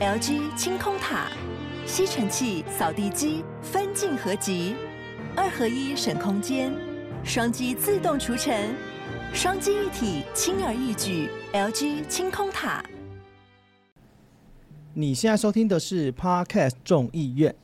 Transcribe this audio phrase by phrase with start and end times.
[0.00, 1.28] LG 清空塔，
[1.84, 4.74] 吸尘器、扫地机分镜合集，
[5.36, 6.72] 二合一省空间，
[7.22, 8.74] 双击自动除尘，
[9.34, 11.28] 双击一体轻而易举。
[11.52, 12.82] LG 清空塔。
[14.94, 17.54] 你现在收听的是 Podcast 众议院，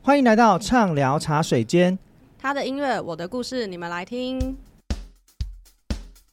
[0.00, 1.98] 欢迎来到畅聊茶水间。
[2.38, 4.56] 他的音乐，我的故事，你们来听。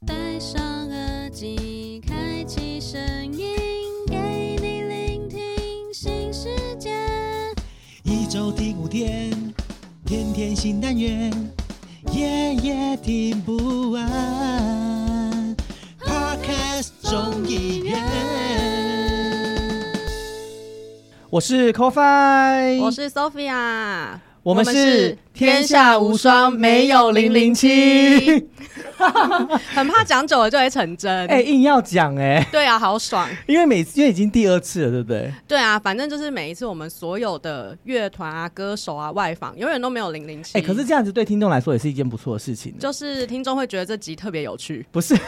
[0.07, 3.18] 戴上耳机，开启声
[8.29, 9.31] 周听五天，
[10.05, 11.33] 天天新单元，
[12.11, 15.55] 夜夜听不完。
[15.99, 17.97] Podcast 中医院。
[21.31, 28.47] 我是 Coffee，我是 Sophia，我们是天下无双，没有零零七。
[29.73, 35.33] 很怕讲久了就会成真， 哎、欸，硬要讲哎、欸，对啊，好爽，因为每次因为已经第二次了，对不对？
[35.47, 40.57] 对啊，反正就是每一次我们所有的乐团啊、歌手啊外访，永远都没有零零七。
[40.57, 45.15] 哎，可是这样子对听众来说也是一件不错的事情，就是听众会觉得这集特别有趣，不是？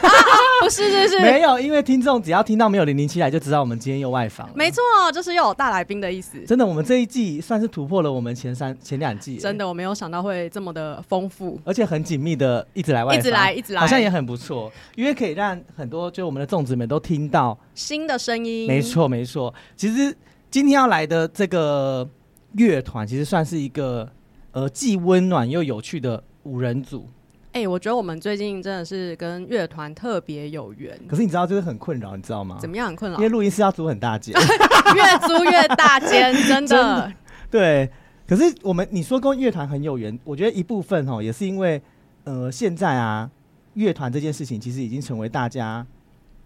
[0.62, 4.48] 不是，是是，没有，因为听众只要听到没有零零七来，就知道我们今天又外访。
[4.54, 4.80] 没错，
[5.12, 6.38] 就是又有大来宾的意思。
[6.46, 9.36] 真的，我们这一季算是突破了我们前三前两季。
[9.38, 14.68] 真的，我没有想到会这么的丰富，而且很紧密的一直来外访，一直来，一直来，好像也很不错。
[14.68, 18.66] 错，因为可以让很多就我们的粽子们都听到新的声音。
[18.66, 19.54] 没错，没错。
[19.76, 20.12] 其实
[20.50, 22.08] 今天要来的这个
[22.54, 24.10] 乐团，其实算是一个
[24.50, 27.08] 呃既温暖又有趣的五人组。
[27.52, 30.98] 哎、欸，我觉得我们最近真的是跟乐团特别有缘。
[31.06, 32.58] 可是你知道，就是很困扰，你知道吗？
[32.60, 33.16] 怎么样很困扰？
[33.18, 34.34] 因为录音室要租很大间，
[34.96, 37.12] 越租越大间，真的，真的。
[37.48, 37.90] 对。
[38.26, 41.80] 可是我们你说跟乐团很有缘，我觉得一部分哦，也是因为
[42.24, 43.30] 呃现在啊。
[43.74, 45.86] 乐团这件事情其实已经成为大家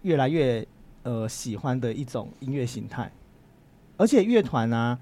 [0.03, 0.65] 越来越
[1.03, 3.11] 呃喜欢的一种音乐形态，
[3.97, 4.97] 而且乐团啊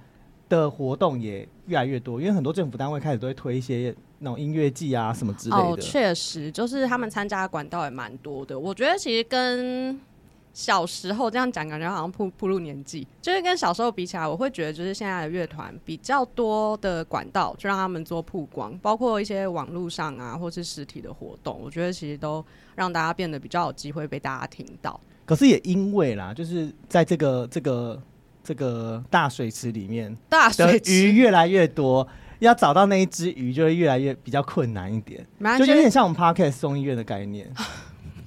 [0.50, 5.64] 的活动也越来越多，因为很多政府单位开始都会推一些那种音乐季啊什么之类的。
[5.64, 8.58] 哦，确实，就是他们参加的管道也蛮多的。
[8.58, 10.00] 我觉得其实跟
[10.56, 13.06] 小时候这样讲，感觉好像铺铺露年纪。
[13.22, 21.60] 就是跟小时候比起来，我会觉得就是现在的乐团比较多的管道，就让他们做曝光，包括一些网络上啊，或是实体的活动。
[21.62, 22.44] 我觉得其实都
[22.74, 24.98] 让大家变得比较有机会被大家听到。
[25.26, 28.02] 可是也因为啦，就是在这个这个
[28.42, 32.08] 这个大水池里面，大水池鱼越来越多，
[32.40, 35.28] 要找到那一只鱼就会越来越比较困难一点，
[35.60, 37.52] 就有点像我们 Podcast 送医院的概念。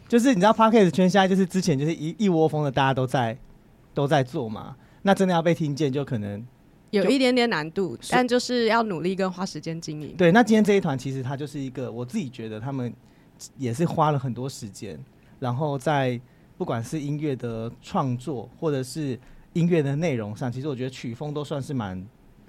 [0.09, 3.39] 就是你知道 Podcast 圈现在就是之前就是一一窝蜂的，大家都在
[3.93, 4.75] 都在做嘛。
[5.03, 6.45] 那真的要被听见，就可能
[6.91, 10.17] 有一点点难度，但就是要努力跟花时间经营。
[10.17, 12.93] 对，那今天这一团其实它就是一个，我自己觉得他们
[13.57, 14.99] 也是花了很多时间，
[15.39, 16.21] 然后在
[16.57, 19.19] 不管是音乐的创作或者是
[19.53, 22.05] 音乐的内容上，其实我觉得曲风都算是蛮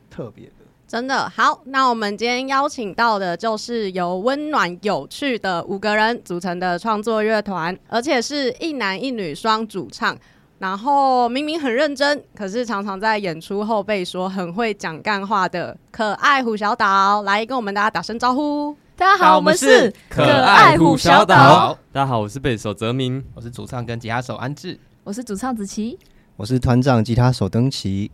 [0.09, 0.59] 特别的。
[0.90, 10.18] 真的好，那我们今天邀请到的就是由温暖有趣的五个人组成的创作乐团，而且是一男一女双主唱。
[10.58, 18.76] 然后明明很认真，可是常常在演出后被说很会讲干话的可爱虎小岛，来跟我们大家打声招呼。
[18.98, 21.78] 大家好，我们是可爱虎小岛。
[21.92, 26.00] 大家好，我是贝斯手泽明，我是主唱跟吉他手安志，我是主唱子琪，
[26.36, 28.10] 我是团长吉他手登奇。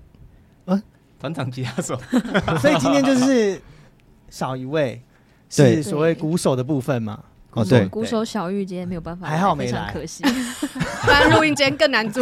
[1.25, 2.00] 团长吉他手，
[2.62, 3.59] 所以今天就是
[4.30, 5.02] 少一位，
[5.50, 7.19] 是所谓鼓手的部分嘛？
[7.52, 10.24] 哦，对，鼓手小玉今天没有办法，还好没来，可惜。
[11.02, 12.22] 不然录音间更难租。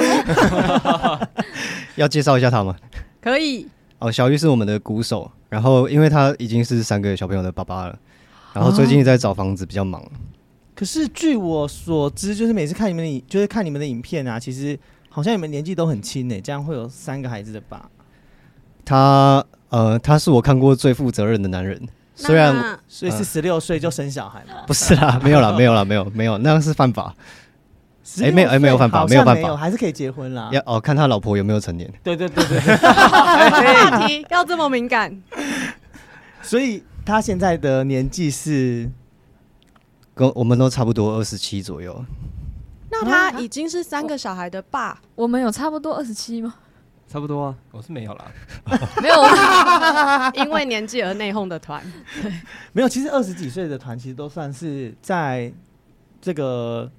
[1.97, 2.75] 要介绍一下他吗？
[3.19, 3.68] 可以。
[4.00, 8.00] 哦，小玉是我们的鼓手，然后因为他已经是三个小朋友的爸爸了，
[8.53, 10.02] 然后最近在找房子，比较忙。
[10.75, 14.78] 可是据我所知，就是每次看你们的，就是看你们的影片啊，其实
[15.09, 17.90] 好像你们年纪都很轻诶，这样会有三个孩子的爸。
[18.85, 21.81] 他呃，他是我看过最负责任的男人。
[22.16, 24.61] 虽然所以是十六岁就生小孩吗？
[24.67, 27.13] 不是啦， 没有啦，没有啦，没有，没有，那样是犯法。
[28.21, 30.49] 哎，没有，哎，没有犯法，没有犯法，还是可以结婚啦。
[30.51, 31.91] 要哦，看他老婆有没有成年。
[32.03, 35.19] 对对对对， 话题要这么敏感。
[36.44, 38.88] 所以他现在的年纪是
[40.13, 42.06] 跟我们都差不多二十七左右。
[42.91, 46.53] 那他已经是三个小孩的爸，我们有差不多二十七吗？
[47.13, 48.25] 差不多啊，我是没有啦，
[49.00, 49.15] 没有，
[50.44, 51.80] 因为年纪而内讧的团，
[52.24, 52.33] 对，
[52.74, 52.89] 没有。
[52.89, 55.54] 其实二十几岁的团，其实都算是在
[56.19, 56.92] 这个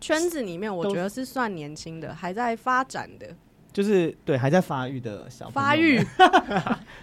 [0.00, 3.26] 圈子里面，我觉得是算年轻的，还在发展的，
[3.72, 6.00] 就是对，还在发育的小发育。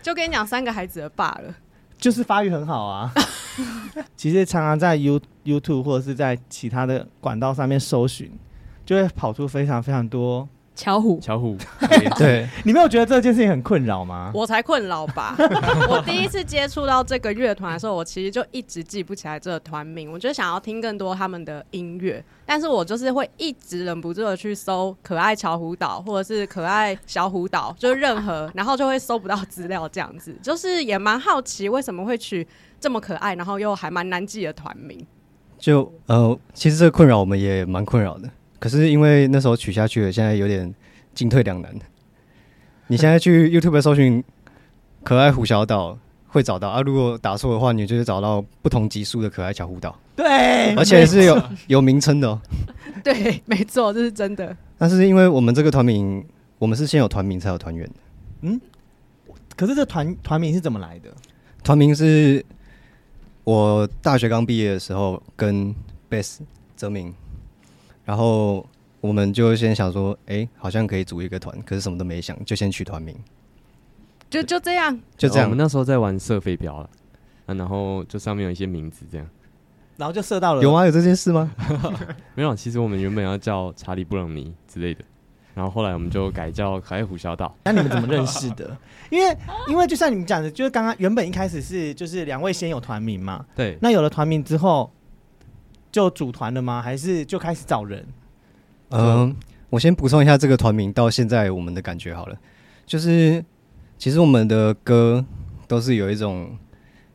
[0.01, 1.53] 就跟你讲，三个孩子的爸了，
[1.97, 3.11] 就是发育很好啊。
[4.15, 8.31] 其实常常在 You YouTube 或者是在其他的管道上面搜寻，
[8.85, 10.47] 就会跑出非常非常多。
[10.75, 11.55] 巧虎，巧虎，
[12.17, 14.31] 对，你没有觉得这件事情很困扰吗？
[14.33, 15.35] 我才困扰吧！
[15.87, 20.11] 我第一次接触到这个乐团的时候，我其实就一直记不起来这个团名。
[20.11, 30.35] 我就想要听更多他们的音乐，但是我就是会一直忍不住的去搜“可爱巧虎岛”或者是“可爱小虎岛”，就是任何，然后就会搜不到资料，这样子。
[30.41, 32.47] 就是也蛮好奇为什么会取
[32.79, 35.05] 这么可爱，然后又还蛮难记的团名。
[35.59, 38.27] 就呃，其实这个困扰我们也蛮困扰的。
[38.63, 40.73] 可是因为那时候取下去了，现在有点
[41.13, 41.69] 进退两难。
[42.87, 44.23] 你现在去 YouTube 搜寻
[45.03, 49.99] “可爱虎小岛”会找到啊，如果打错的话，你就是找到不同级数的可爱小虎岛。
[50.15, 52.41] 对，而且是有有名称的哦。
[53.03, 54.55] 对，没错，这是真的。
[54.77, 56.25] 但是因为我们这个团名，
[56.57, 57.93] 我们是先有团名才有团员的。
[58.43, 58.61] 嗯，
[59.57, 61.09] 可是这团团名是怎么来的？
[61.65, 62.41] 团名是
[63.43, 65.75] 我大学刚毕业的时候跟
[66.07, 66.43] 贝斯
[66.77, 67.13] 泽明。
[68.05, 68.65] 然后
[68.99, 73.15] 我们就先想说，哎，好像可以组一个团，可是什么都没想，就先取团名，
[74.29, 75.45] 就就这样，就这样。
[75.45, 76.89] 我们那时候在玩射飞镖了，
[77.45, 79.27] 啊，然后就上面有一些名字这样，
[79.97, 80.61] 然后就射到了。
[80.61, 80.85] 有吗？
[80.85, 81.51] 有这件事吗？
[82.35, 85.03] 没有，其实我们原本要叫查理布朗尼之类的，
[85.53, 87.55] 然后后来我们就改叫可爱虎小岛。
[87.63, 88.75] 那你们怎么认识的？
[89.11, 94.91] 因为因为就像你们讲的，就是刚刚原本一开始是就是两位先有团名嘛，对，那有了团名之后。
[95.93, 96.81] 就组团了吗？
[96.81, 98.03] 还是就开始找人？
[98.89, 99.33] 嗯，
[99.69, 102.35] 我先补充一下这个团名到现在我们的感觉好了，
[102.83, 103.45] 就是
[103.99, 105.23] 其实我们的歌
[105.67, 106.57] 都是有一种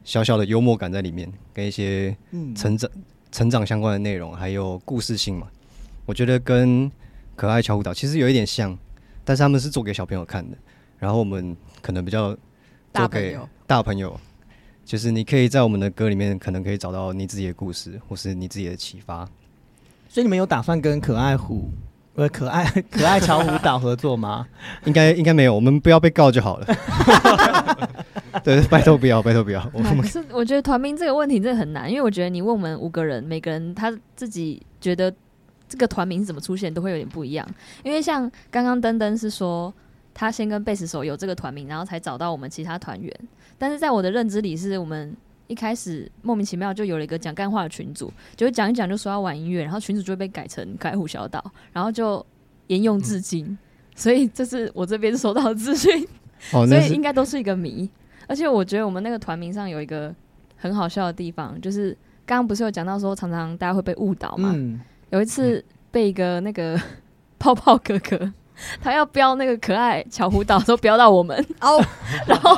[0.05, 2.17] 小小的幽默感在里面，跟一些
[2.55, 3.03] 成长、嗯、
[3.33, 5.49] 成长相关的内容，还有故事性嘛。
[6.07, 6.89] 我觉得跟
[7.35, 8.79] 可爱巧舞蹈其实有一点像，
[9.25, 10.57] 但是他们是做给小朋友看的，
[10.99, 12.33] 然后我们可能比较
[12.95, 13.37] 做给
[13.67, 14.19] 大朋友。
[14.89, 19.29] 就是你可以在我们的歌里面，可能可以找到你自己的故事，或是你自己的启发。
[20.09, 21.69] 所以你们有打算跟可爱虎、
[22.15, 24.49] 呃可爱 可爱巧虎岛合作吗？
[24.87, 26.67] 应该应该没有，我们不要被告就好了。
[28.43, 29.71] 对，拜托不要，拜托不要。
[29.75, 35.15] 我们是我觉得团名这个问题真的很难，因为我觉得你问我们五个人，每个人他自己觉得
[35.69, 37.47] 这个团名是怎么出现，都会有点不一样。
[37.83, 39.71] 因为像刚刚登登是说。
[40.15, 43.15] 他先跟贝斯手有这个团名，然后才找到我们其他团员。
[43.59, 45.15] 但是在我的认知里，是我们
[45.49, 52.25] 一开始莫名其妙就有了一个讲干话的群组，就讲一讲就说要玩音乐，然后群组就会被改成可爱虎小岛，然后就
[52.69, 53.45] 沿用至今。
[53.47, 53.59] 嗯、
[53.97, 56.07] 所以这是我这边收到的资讯，
[56.53, 57.91] 哦、 所以应该都是一个谜。
[58.27, 60.15] 而且我觉得我们那个团名上有一个
[60.57, 64.53] 很好笑的地方，就是刚刚不是有讲到说常常大家会被误导嘛？
[64.55, 66.81] 嗯、有一次被一个那个
[67.39, 68.33] 泡泡哥哥。
[68.81, 71.83] 他要标那个可爱巧虎岛，都标到我们哦，
[72.27, 72.57] 然后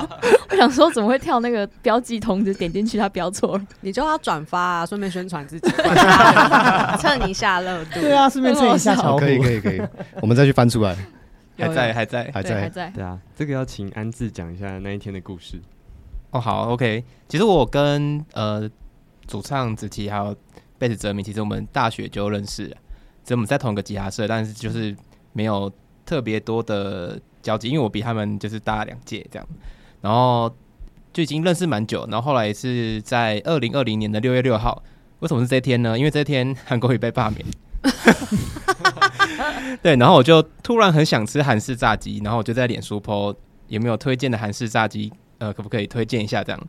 [0.50, 5.70] 我想说怎么会跳那个标记通知，点进去他标错了，你就要转发啊，顺便宣传自己，
[6.99, 8.00] 蹭一下热度。
[8.00, 9.81] 对啊，顺便蹭一下巧虎，可以可以可以，
[10.23, 10.97] 我们再去翻出来，
[11.58, 12.31] 还在还在。
[12.32, 12.61] 还在。
[12.61, 15.61] 还在，对啊，这个要请安志讲一下那一天的故事。
[16.31, 18.69] 哦，好，OK，其实我跟呃
[19.26, 20.35] 主唱子琪还有
[20.79, 22.76] 贝斯哲明，其实我们大学就认识了，
[23.25, 24.97] 所以我们在同一个吉他社，但是就是
[25.32, 25.70] 没有。
[26.10, 29.46] 特别多的交集，因为我比他们就是大两届这样，
[30.00, 30.52] 然后
[31.12, 32.04] 就已经认识蛮久。
[32.10, 34.82] 然后后来是在二零二零年的六月六号，
[35.20, 35.96] 为什么是这天呢？
[35.96, 37.46] 因为这天韩国瑜被罢免。
[39.82, 43.32] 对，然后我就突然很想吃韩式炸鸡，然后我就在脸书 po
[43.68, 46.61] 有没有推荐的韩式炸鸡，呃，可不可以推荐一下这样？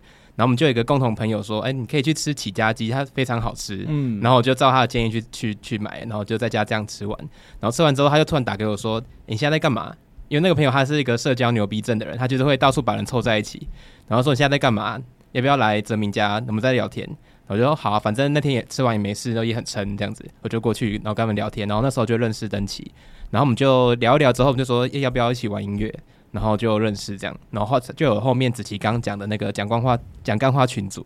[0.41, 3.85] 然后我们就有一个共同朋友说，哎、欸，你可以去吃起家鸡，它非常好吃。
[3.87, 7.15] 嗯，然后我就照他的建议去去去买，然后就在家这样吃完。
[7.59, 9.95] 然后吃完之后，他就突然打给我说，你现在在干嘛？
[10.29, 13.67] 因为那个朋友他是一个社交牛逼症的人，他就是会到处把人凑在一起。
[14.07, 14.99] 然后说你现在在干嘛？
[15.33, 16.43] 要不要来泽明家？
[16.47, 17.07] 我们在聊天。
[17.45, 21.67] 我就说好啊，反正那天也吃完也没事，然后也很撑这样子，我就过去，然后跟他们聊天。
[21.67, 22.91] 然后那时候就认识登奇，
[23.29, 25.93] 然后我们就聊一聊之后，我们就说要不要一起玩音乐。
[26.31, 31.05] 然后就认识这样，然后就有后面子琪刚刚讲的那个讲干话讲干话群组。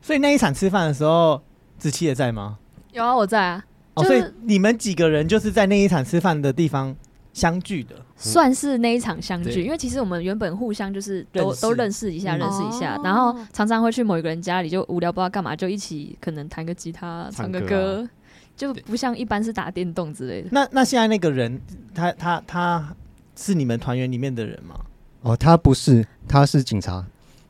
[0.00, 1.42] 所以那一场吃饭的时候，
[1.76, 2.58] 子琪也在吗？
[2.92, 3.64] 有啊，我在啊。
[3.94, 6.94] 哦，所以你们几个人就是在那一场吃饭的地方
[7.32, 9.64] 相聚的，算是那一场相聚。
[9.64, 18.08] 因为其实我们原本互相就是都认都认识一下，认识一下，然后常常会去某一个人家里，就无聊不知道干嘛，就一起可能弹个吉他、唱个歌，
[18.56, 20.48] 就不像一般是打电动之类的。
[20.52, 21.60] 那那现在那个人，
[21.92, 22.94] 他他他。
[23.40, 24.74] 是你们团员里面的人吗？
[25.22, 27.04] 哦，他不是，他是警察。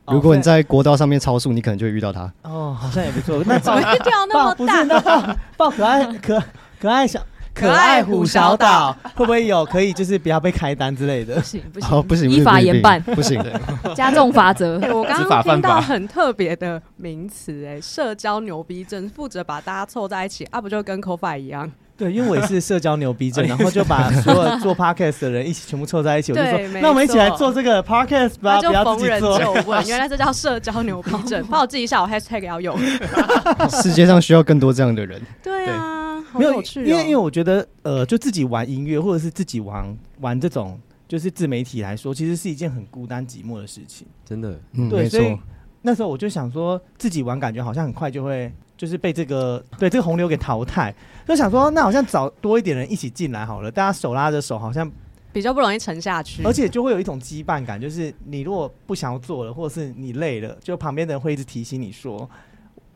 [0.05, 2.31] 哦、如果你在国道上面超速，你可能就会遇到他。
[2.43, 3.41] 哦，好像也不错。
[3.47, 4.55] 那怎么会跳那么大？
[4.55, 5.21] 不是，那报
[5.57, 6.43] 报可爱 可
[6.79, 7.19] 可爱小
[7.53, 11.35] 可爱虎小岛会不会有可以就是不要被开单之类的？
[11.35, 13.43] 不行不行，哦、不行，依法严办，不行，
[13.95, 14.79] 加重罚则。
[14.79, 21.69] 欸、我刚刚听到很特别的名词，哎，社交牛逼症，负责把大家凑在一起，啊，不就跟 Ko-Fi 一样？
[21.99, 29.53] 对，因为我也是社交牛逼症， 然后就把所有做 podcast 的人一起全部凑在一起，我就说，那我们一起来做这个 podcast 吧，就不要逢人就自己做。
[29.67, 31.45] 问，原来这叫社交牛逼症。
[31.51, 32.79] 帮我记一下，我 hashtag 要用。
[33.83, 35.21] 世界上需要更多这样的人。
[35.43, 36.85] 对啊，好没有，趣哦。
[36.87, 44.07] 因为因为我觉得，呃，就自己玩音乐或者是自己玩玩这种就是自媒体来说，其实是一件很孤单寂寞的事情。
[44.25, 45.39] 真的，嗯，对所以没错。
[45.81, 50.93] 那时候我就想说，自己玩感觉好像很快就会就是被这个对这个洪流给淘汰，
[51.27, 54.89] 就想说，那好像找多一点人一起进来好了，大家手拉着手，好像
[55.31, 62.29] 比较不容易沉下去，而且就会有一种羁绊感，就是你如果不想要做了，或者是你累了，就旁边的人会一直提醒你说，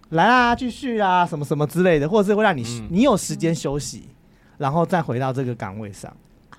[0.09, 4.09] 来啊，继续啊，什么什么之类的，或者是会让你、嗯你有时间休息，
[4.57, 6.11] 然后再回到这个岗位上。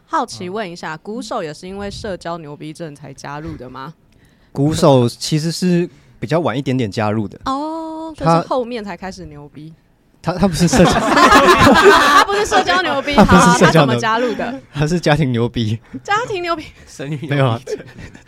[0.07, 3.95] 好奇问一下，鼓手也是因为社交牛逼症才加入的吗？
[4.53, 5.89] 鼓手其实是
[6.21, 9.73] 比较晚一点点加入的，哦，就他是后面才开始牛逼，
[10.23, 14.61] 他他不是社交， 他不是社交牛逼，他不是好，他怎么社交牛加入的？
[14.73, 17.61] 他是家庭牛逼，家庭牛逼，生育没有啊，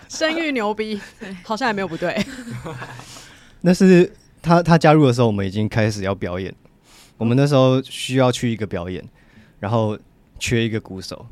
[0.09, 1.01] 生育牛逼，
[1.43, 2.17] 好像也没有不对。
[3.63, 4.13] 那是
[4.43, 6.55] 他他加入的时候，我们已经开始要表演，
[7.17, 9.03] 我们那时候需要去一个表演，
[9.59, 9.99] 然后
[10.39, 11.27] 缺一个鼓手，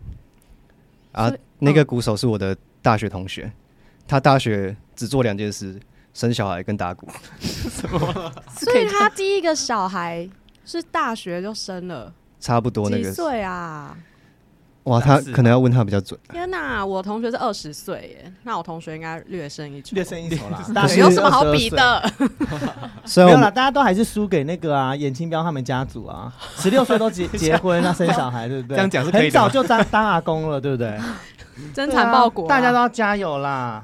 [1.13, 3.53] 啊，那个鼓手是我的大学同学，
[4.09, 5.79] 他大学只做两件事：
[6.15, 7.07] 生小孩跟打鼓。
[7.41, 7.99] 什么
[8.57, 10.27] 所以他第一个小孩
[10.65, 13.95] 是大学就生了， 差不多那个，几岁啊？
[14.85, 16.19] 哇，他可能要问他比较准。
[16.31, 19.95] 天哪，我同学是二十岁耶，那我同学应该略胜一筹。
[19.95, 22.13] 略胜一筹啦，对大学有什么好比的？
[23.17, 28.77] 没有啦，大家都还是输给那个啊，颜清标他们家族啊，十六岁都结结婚，那生小孩，对不对？
[28.77, 31.01] 这样讲是可以的很早就当当阿公了，对不对？
[31.73, 33.83] 真惨报国啊，大家都要加油啦！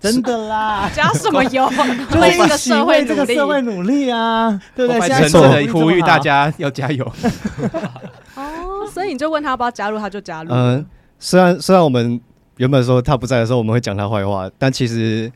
[0.00, 1.68] 真的啦，加什么油？
[2.10, 3.60] 就 为这个是一起社会这个社会。
[3.62, 5.00] 努力啊，对不对？
[5.00, 7.04] 我现在诚诚社会的呼吁大家要加油。
[8.34, 10.50] 哦，所以你就问他要不要加入，他就加入。
[10.50, 10.84] 嗯，
[11.18, 12.18] 虽然虽然我们
[12.56, 15.30] 原本说他不在的时候我们会讲他坏话，但其实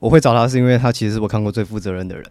[0.00, 2.24] 我会找他是因为他其实是我看过最负责任的人。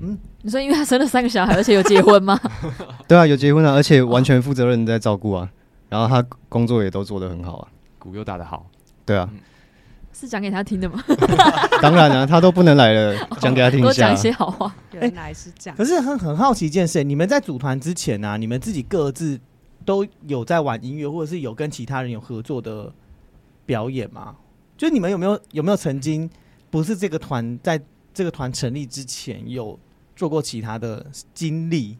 [0.00, 2.38] 嗯你说因为他生了三个小孩，而且有结婚吗？
[3.08, 5.48] 对啊，有结婚啊，而且完全负责任在照顾啊，
[5.88, 7.68] 然后他工作也都做得很好啊。
[7.98, 8.64] 鼓又打得好，
[9.04, 9.28] 对啊，
[10.18, 11.02] 是讲给他听的吗？
[11.82, 14.16] 当然啊，他都不能来了，讲给他听一下多讲一。
[14.16, 14.74] 些好话。
[14.92, 15.76] 原来是这样。
[15.76, 19.38] 可是很很好奇一件事，你们在组团之前啊，你们自己各自
[19.84, 22.90] 都有在玩音乐，或者是有跟其他人有合作的
[23.66, 24.36] 表演吗？
[24.78, 26.28] 就你们有没有有没有曾经
[26.70, 27.78] 不是这个团在
[28.14, 29.78] 这个团成立之前有
[30.14, 31.04] 做过其他的
[31.34, 31.98] 经历？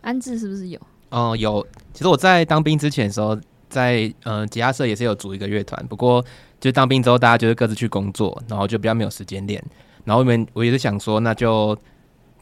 [0.00, 0.80] 安置是不是有？
[1.10, 1.64] 哦、有。
[1.92, 6.24] 其实我在当兵之前的时候，在呃吉他社也是有组一个乐团，不过
[6.60, 9.62] 就当兵之后，大家就是各自去工作，然后就比较没有时间练。
[10.04, 11.76] 然后我们我也是想说，那就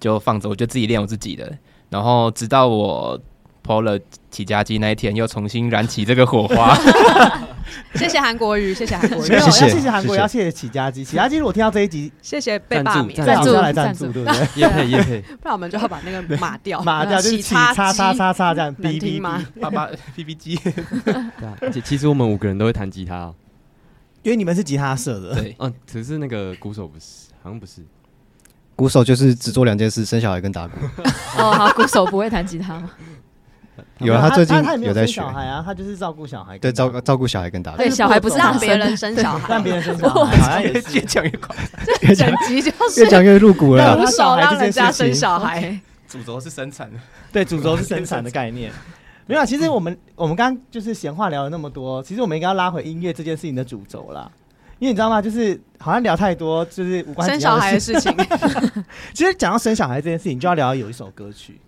[0.01, 1.51] 就放着，我就自己练我自己的。
[1.89, 3.19] 然后直到我
[3.67, 3.99] PO 了
[4.31, 6.77] 起家机那一天，又重新燃起这个火花。
[7.95, 11.05] 谢谢韩国瑜，谢谢韩国瑜没有，，要谢谢谢谢韩国，要谢谢起家机。
[11.05, 14.49] 起家机，如果听到这一集，谢谢被罢免，赞最好是要赞助来赞助，对不对不对？
[14.63, 19.61] 叶配叶配， 不然我们就要把那个码掉，码掉就是起叉叉叉叉叉这样，能哔哔听吗哔。？
[19.61, 20.57] 爸爸 P P G，
[21.05, 23.35] 对啊，而且其实我们五个人都会弹吉他哦，
[24.23, 27.83] 因为你们是吉他社的，对，嗯，只是那个鼓手不是，好像不是，
[28.77, 30.75] 鼓手就是只做两件事：生小孩跟打鼓。
[31.39, 32.91] 哦，好，鼓手不会弹吉他吗？
[33.99, 37.89] 有啊，他最近他也没有在学，小孩啊，他就是照顾小孩，对，照照顾小孩跟打鼓对，。
[37.89, 41.55] 小孩不是他让别人生小孩，让别人生小孩， 好像也是越讲越快。
[42.03, 42.37] 越讲就
[42.91, 43.97] 是越讲越入骨了。
[43.97, 45.81] 鼓手让人家生小孩。
[46.09, 46.99] 主轴是生产的，
[47.31, 48.73] 对，主轴是生产的概念。
[49.29, 54.29] 没有啊，其实我们我们刚刚就是闲话聊了那么多，其实我们应该要拉回音乐这件事情的主轴啦。
[54.79, 55.21] 因为你知道吗？
[55.21, 58.01] 就是好像聊太多，就是无关生小孩的事。
[58.01, 58.11] 情，
[59.13, 61.61] 其实讲到生小孩这件事情，就要聊有一首歌曲，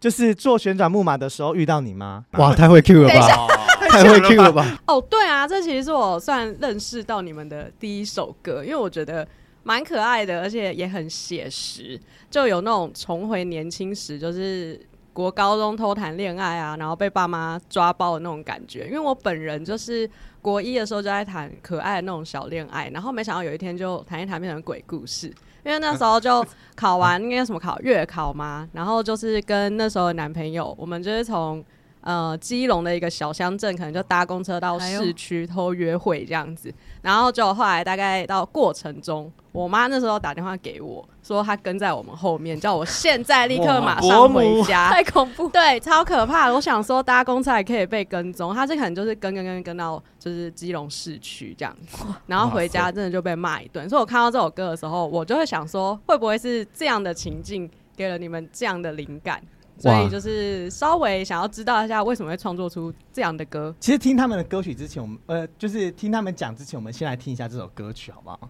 [0.00, 2.24] 就是做旋转木马的时候遇到你吗？
[2.32, 3.46] 哇，太会 Q 了吧！
[3.90, 4.66] 太会 Q 了吧！
[4.88, 9.28] 哦，对啊，这其实是我算认识到你们的第一首歌，因为我觉得
[9.62, 14.80] 蛮可爱的，而且也很写实，就有那种重回年轻时，就是
[15.12, 18.86] 国高中偷谈恋爱啊，然后被爸妈抓包的那种感觉。
[18.86, 20.08] 因为我本人就是
[20.40, 25.32] 国一的时候就在谈可爱的那种小恋爱，然后没想到有一天就谈一谈变成鬼故事。
[25.64, 31.64] 因为那时候就考完应该什么考月考嘛，然后就是跟那时候的男朋友，我们就是从
[32.02, 45.48] 呃基隆的一个小乡镇，可能就搭公车到市区偷约会这样子，然后就后来大概到过程中，我妈那时候打电话给我说她跟在我们后面，叫我现在立刻马上回家， 太恐怖。
[45.48, 46.54] 对，超可怕的。
[46.54, 53.88] 我想说搭公车还可以被跟踪，她这可能就是跟跟跟跟到就是基隆市区这样子，然后回家真的就被骂一顿。
[53.88, 59.40] 所以我看到这首歌的时候，我就会想说，会不会是这样的情境给了你们这样的灵感？
[59.82, 63.74] 所以就是稍微想要知道一下为什么会创作出这样的歌。
[63.80, 68.48] 其实听他们的歌曲之前，我们呃，就是听他们讲之前，我们先来听一下这首歌曲，好不好？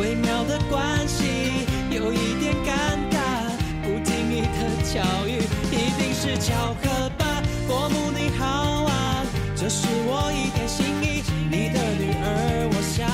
[0.00, 1.24] 微妙的关系
[1.90, 3.16] 有一点尴尬，
[3.82, 5.38] 不经意的巧遇
[5.70, 7.40] 一定是巧合吧？
[7.68, 8.44] 伯母你好
[8.84, 9.24] 啊，
[9.54, 13.08] 这是我一点心意，你的女儿，我想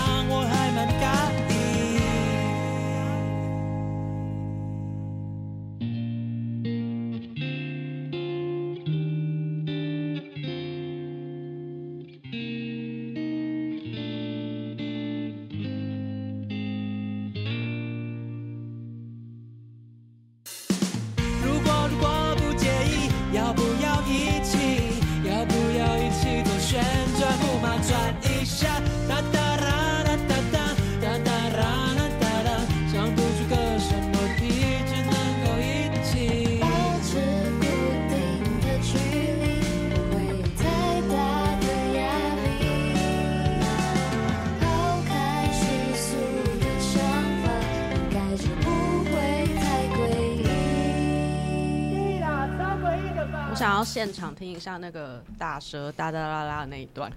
[54.18, 57.10] 场听一下那个大蛇哒哒啦啦的那一段，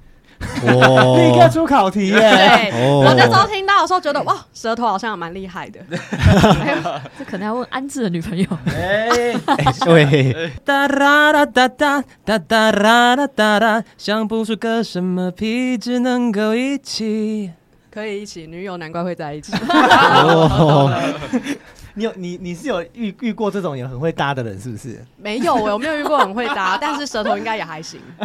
[0.64, 2.20] 哇，立刻出考题耶！
[2.20, 5.80] 对，哦我那时候听到的时候觉得哇，舌头好像蛮厉害的。
[7.18, 8.46] 这可能要问安志的女朋友。
[8.74, 9.10] 哎，
[9.84, 17.52] 对，哒啦啦哒哒哒哒啦啦哒哒，想不出个什么屁，只能够一起。
[17.92, 19.52] 可以一起，女友难怪会在一起。
[21.92, 25.04] 哦，你有你你是有遇遇过这种也很会搭的人是不是？
[25.18, 28.00] 没有，我没有遇过很会搭，但是舌头应该也还行。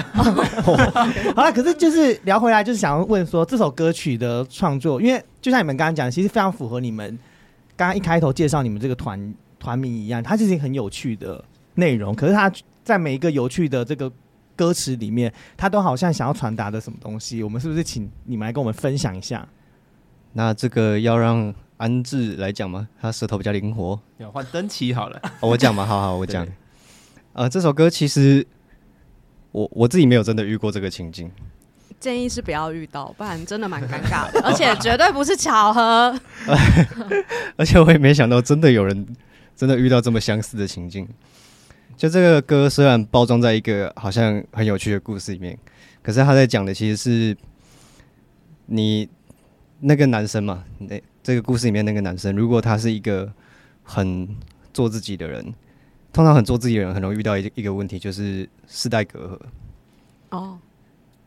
[1.34, 7.18] 好了，可是就是聊回来，就是想要问说这首歌曲的创作，因为就像你们刚刚讲，其实非常符合你们
[7.76, 11.44] 刚刚一开头介绍你们这个团团名一样，它就是很有趣的
[11.74, 12.14] 内容。
[12.14, 12.50] 可是它
[12.84, 14.10] 在每一个有趣的这个
[14.54, 17.42] 歌词里面，它都好像想要传达的什么东西。
[17.42, 19.46] 我们是不是请你们来跟我们分享一下？
[20.32, 22.88] 那这个要让安置来讲吗？
[23.00, 24.00] 他舌头比较灵活。
[24.18, 26.52] 要换灯奇好了，哦、我讲嘛， 好好，我讲对。
[27.34, 28.46] 呃，这首歌其实
[29.52, 31.30] 我我自己没有真的遇过这个情境，
[32.00, 36.18] 建议是不要遇到，不然真的蛮尴尬的， 而且绝对不是巧合。
[37.56, 39.06] 而且我也没想到真的有人
[39.54, 41.06] 真的遇到这么相似的情境。
[41.96, 45.58] 就这个歌虽然包装在一个好像很有趣的故事里面，
[46.02, 47.36] 可是他在讲的其实是
[48.66, 49.08] 你。
[49.80, 53.30] 那个男生嘛，那这个故事里面那个男生，如果他是一个
[53.82, 54.28] 很
[54.72, 55.54] 做自己的人，
[56.12, 59.38] 通常很做自己的人很容易遇到一一个问题，就是世代隔
[60.30, 60.36] 阂。
[60.36, 60.58] 哦，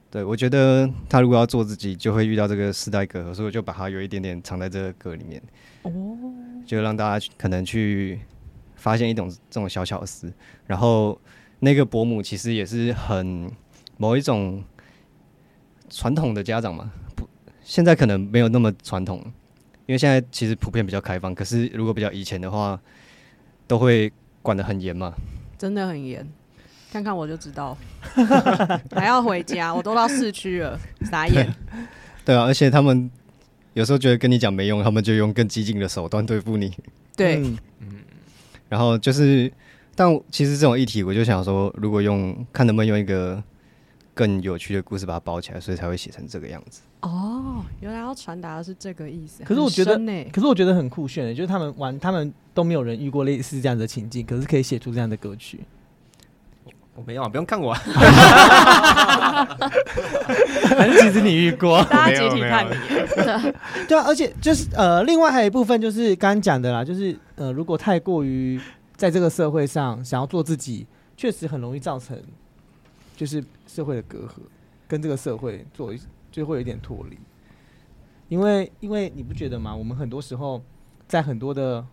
[0.09, 5.41] 对，我觉得他如果要做自己，就会遇到这个世代隔阂，所以我就把它有一点点藏在这个歌里面。
[5.83, 5.91] 哦，
[6.65, 8.19] 就让大家可能去
[8.75, 10.31] 发现一种这种小巧思。
[10.65, 11.19] 然后
[11.59, 13.49] 那个伯母其实也是很
[13.97, 14.63] 某一种
[15.89, 16.91] 传统的家长嘛。
[17.69, 19.19] 现在可能没有那么传统，
[19.85, 21.35] 因为现在其实普遍比较开放。
[21.35, 22.81] 可是如果比较以前的话，
[23.67, 25.13] 都会管得很严嘛。
[25.55, 26.27] 真的很严，
[26.91, 27.77] 看看我就知道。
[28.89, 30.79] 还要回家，我都到市区了，
[31.11, 31.47] 傻眼。
[32.25, 33.07] 对啊，而且他们
[33.75, 36.73] 有时候觉得跟你讲没用，他们就用更激进的手段对付你。
[37.15, 37.35] 对，
[37.81, 37.99] 嗯，
[38.67, 39.53] 然后就是，
[39.93, 43.43] 但其实这种议题，我就想说，如果用看能不能用一个
[44.15, 46.81] 更有趣的故事把它包起来，所以才会写成这个样子。
[47.01, 49.43] 哦，原来要传达的是这个意思。
[49.43, 55.61] 可是我觉得，呢，可是我觉得很酷炫的，就是他们玩，他们都没有人遇过类似这样的情境，可是可以写出这样的歌曲。
[56.95, 57.79] 我没有啊，不用看我啊。
[60.75, 62.71] 反正其实你遇过， 大家集体看你。
[63.87, 68.59] 对啊，而且就是呃，另外还有一部分就是刚刚讲的啦，就是呃，如果太过于
[68.97, 70.85] 在这个社会上想要做自己，
[71.15, 72.21] 确实很容易造成
[73.15, 74.41] 就是社会的隔阂，
[74.85, 76.01] 跟这个社会做一。
[76.31, 77.17] 就会有点脱离，
[78.27, 79.75] 因为因为你不觉得吗？
[79.75, 80.61] 我们很多时候
[81.07, 81.85] 在很多的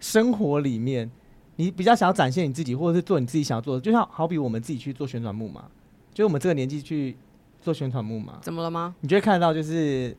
[0.00, 1.10] 生活里面，
[1.56, 5.64] 你比较想要展现你自己，或者是做你自己想要做的，就像好比我们自己去做旋转木马，
[6.12, 7.16] 就我们这个年纪去
[7.60, 8.94] 做旋转木马，怎么了吗？
[9.00, 10.16] 你就会看得到，就是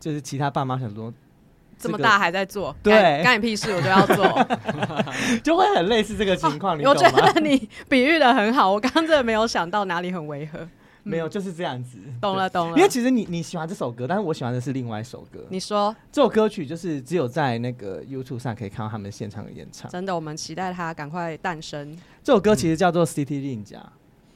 [0.00, 1.12] 就是其他爸妈想说，
[1.78, 4.24] 这么大还在做，对，干你屁事，我都要做，
[5.44, 6.74] 就会很类似这个情况。
[6.78, 10.66] 哦，我觉得你比喻的很好，我刚刚真的没有想到哪里很违和。
[11.06, 11.98] 没有，就是这样子。
[12.20, 12.76] 懂了，懂了。
[12.76, 15.44] 因为其实你你喜欢这首歌，但是我喜欢的是另外一首歌。
[15.48, 19.88] 你说这首歌曲就是只有在那个 YouTube 上可以看到他们现场的演唱。
[19.90, 21.96] 真的，我们期待它赶快诞生。
[22.24, 23.78] 这首歌其实叫做《City Ninja》，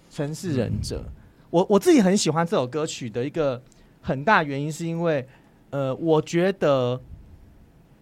[0.08, 1.04] 城市忍者。
[1.50, 3.60] 我我自己很喜欢这首歌曲的一个
[4.00, 5.26] 很大原因，是因为
[5.70, 7.00] 呃，我觉得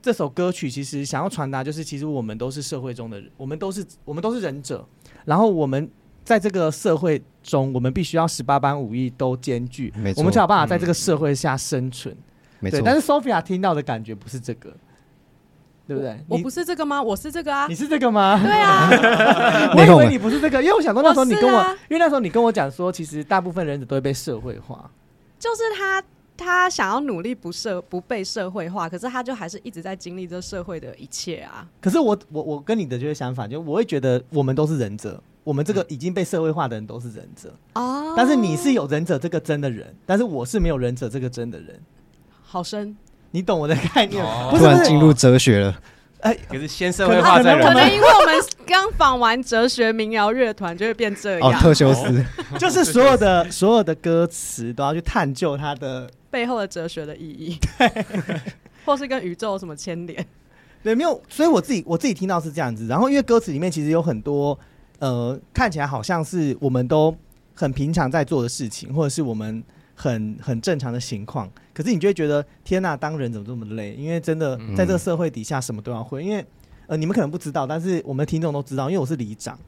[0.02, 4.86] 这首歌曲其实想要传达就是，其实我们都是社会中的人，我们都是我们都是忍者。
[5.24, 5.90] 然后我们
[6.28, 12.14] 在这个社会中，我们必须要十八般武艺都兼具，没错我们才有办法在这个社会下生存。
[12.60, 12.82] 对，没错。
[12.84, 14.70] 但是 Sophia 听到的感觉不是这个，
[15.86, 16.12] 对不对？
[16.28, 17.02] 你我不是这个吗？
[17.02, 17.74] 我是这个啊你。
[17.74, 18.38] 是这个吗？
[18.44, 18.90] 对啊，
[19.74, 24.90] 我以为你不是这个，因为我想说那时候你跟我，我啊因为那时候你跟我讲说，其实大部分人都会被社会化。
[25.38, 26.04] 就是他，
[26.36, 31.66] 他想要努力不社不被社会化，可是他就还是一直在经历这社会的一切啊。
[31.80, 37.54] 可是我我我跟你的就是想法，就我会觉得我们都是忍者，我们这个已经被社会化的人都是忍者。
[37.72, 38.12] 哦。
[38.14, 41.80] 但是你是有忍者这个真的人，但是我是没有忍者这个真的人，
[42.42, 42.94] 好深，
[43.30, 44.22] 你懂我的概念？
[44.50, 45.80] 突然进入哲学了，
[46.20, 52.22] 哎，可是先社会化再可人们可能因为我们刚访完哲学民谣乐团，就会变这哦，样，特修斯，
[52.58, 58.04] 就是所有的 所有的歌词都要去探究它的，背后的哲学的意义，对，
[58.84, 60.26] 或是跟宇宙有什么牵连？
[60.82, 64.58] 对，没有，所以我自己我自己听到是这样子，然后因为歌词里面其实有很多
[64.98, 67.14] 呃看起来好像是我们都
[67.54, 69.62] 很平常在做的事情，或者是我们
[69.94, 73.94] 很很正常的情况，可是你就会觉得天呐，当人怎么这么累？
[73.94, 76.44] 因为真的在这个社会底下什么都要会，因为
[76.86, 79.58] 呃你们可能不知道，但是我们听众都知道，因为我是里长，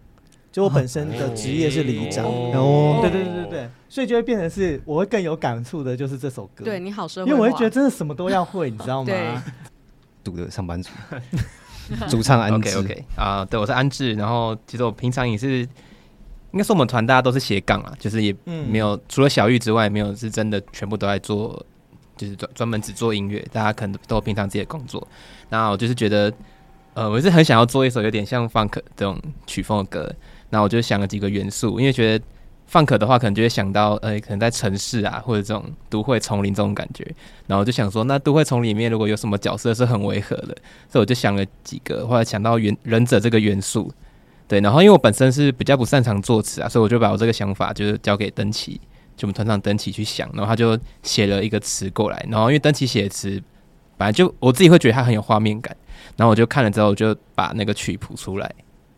[0.53, 2.99] 就我本身的职业是里长，哦。
[3.03, 9.07] 对对对对对，所以就会变成是我会更有感触的，就是这首歌，对你好社会，因为我会觉得真的什么都要会，你知道吗？
[9.07, 9.37] 对。
[10.23, 10.91] 赌的上班族，
[12.09, 14.15] 主唱安 OK 志 OK 啊、对，我是安志。
[14.15, 15.61] 然后其实我平常也是，
[16.53, 21.65] 应该说我们团大家都是斜杠啊，就是也嗯没有、除了小玉之外，没有是真的全部都在做，
[22.17, 23.45] 就是专专门只做音乐。
[23.53, 25.07] 大家可能都有平常自己的工作。
[25.49, 26.33] 那我就是觉得，
[26.95, 30.13] 呃，我是很想要做一首有点像 funk 这种曲风的歌。
[30.49, 32.25] 那我就想了几个元素，因为觉得
[32.71, 37.05] funk 的话，可能就会想到，呃，可能在城市啊，或者这种都会丛林这种感觉。
[37.47, 40.57] 然后就想说，那都会丛林里面如果有什么角色是很违和的，
[40.89, 43.93] 所以我就想了几个，或者想到忍忍者这个元素。
[44.47, 48.81] 对，然后因为我本身是比较不擅长作词啊，所以我就把我这个想法就是交给登奇，
[49.17, 52.25] 就我们团长登奇去想，然后他就写了一个词过来。
[52.29, 53.41] 然后因为登奇写的词
[53.97, 55.77] 本来就我自己会觉得他很有画面感，
[56.17, 58.53] 然后我就看了之后，我就把那个曲谱出来。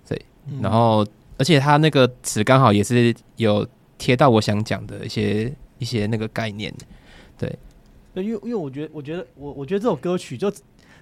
[0.09, 0.21] 对，
[0.61, 1.07] 然后
[1.39, 3.67] 而且他那个词刚好也是有
[3.99, 6.73] 贴到我想讲的一些一些那个概念。
[7.39, 7.59] 对，
[8.15, 10.53] 对，因为因为我觉得，我觉得我我觉得这首歌曲就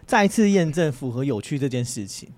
[0.07, 2.29] 再一次验证符合有趣这件事情，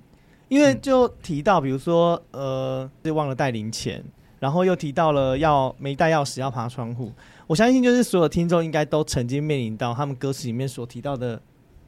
[0.48, 4.02] 因为就提到，比如说，呃，就忘了带零钱，
[4.40, 7.12] 然后又提到了要没带钥匙要爬窗户。
[7.46, 11.40] 我相信，就是所有听众应该都曾经面临到他们歌词里面所提到的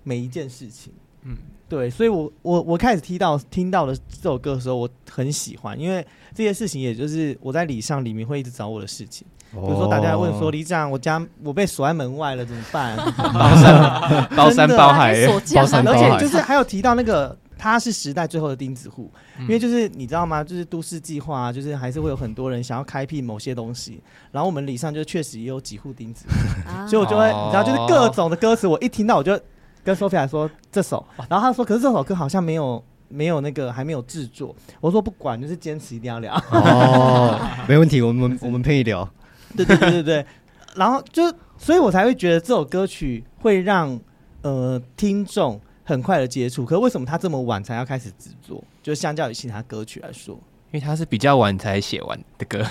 [0.03, 0.93] 每一件事情。
[1.23, 1.37] 嗯，
[1.69, 9.27] 对，所以我我我开始听到听到的这首歌的时候，我很喜欢，因为这些事情也就是我在里上里面会一直找我的事情。
[9.53, 12.97] 比如说，大家问说：“李长，我家我被锁在门外了，怎么办？”
[13.33, 15.15] 包山包山包海，
[15.55, 19.09] 包山包而且就是还有提到那个他是时代最后的钉子户，
[19.43, 20.43] 因为就是你知道吗？
[20.43, 29.41] 就是都市计划啊，就是还是会有很多人想要开辟某些东西，然后我们李上就确实也有几户钉子户，啊所以我就会哦你知道，就是各种的歌词，我一听到我就
[29.85, 36.35] 跟 Sophia 说这首，然后他说可是这首歌好像没有没有那个还没有制作，我说不管，就是坚持一定要聊。
[36.51, 39.09] 哦， 没问题，我们 我们可以聊。
[39.57, 40.27] 对对对对对，
[40.75, 41.23] 然后就，
[41.57, 44.01] 所以我才会觉得这首歌曲会让
[44.43, 46.65] 呃听众很快的接触。
[46.65, 48.65] 可是为什么他这么晚才要开始制作？
[48.83, 52.67] 就相较于其他歌曲来说，因为他是比较晚才写完的歌。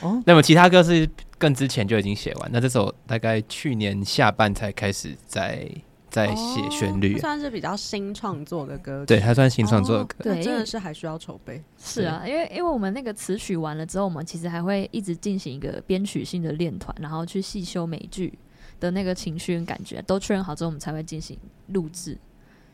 [0.00, 1.06] 哦 那么其他歌是
[1.36, 5.68] 更之前就已经写完，那这首大概去年下半才开始在
[6.16, 10.16] 在写旋律哦，算是比较新创作的歌曲，对，还算新创作的歌。
[10.20, 11.62] 那对真的是还需要筹备。
[11.76, 18.32] 是啊，因为因为我们那个词曲完了之后，我们其实还会一直进行一个编曲性的练团，然后去细修每句
[18.80, 22.16] 的那个情绪跟感觉，都确认好之后，我们才会进行录制。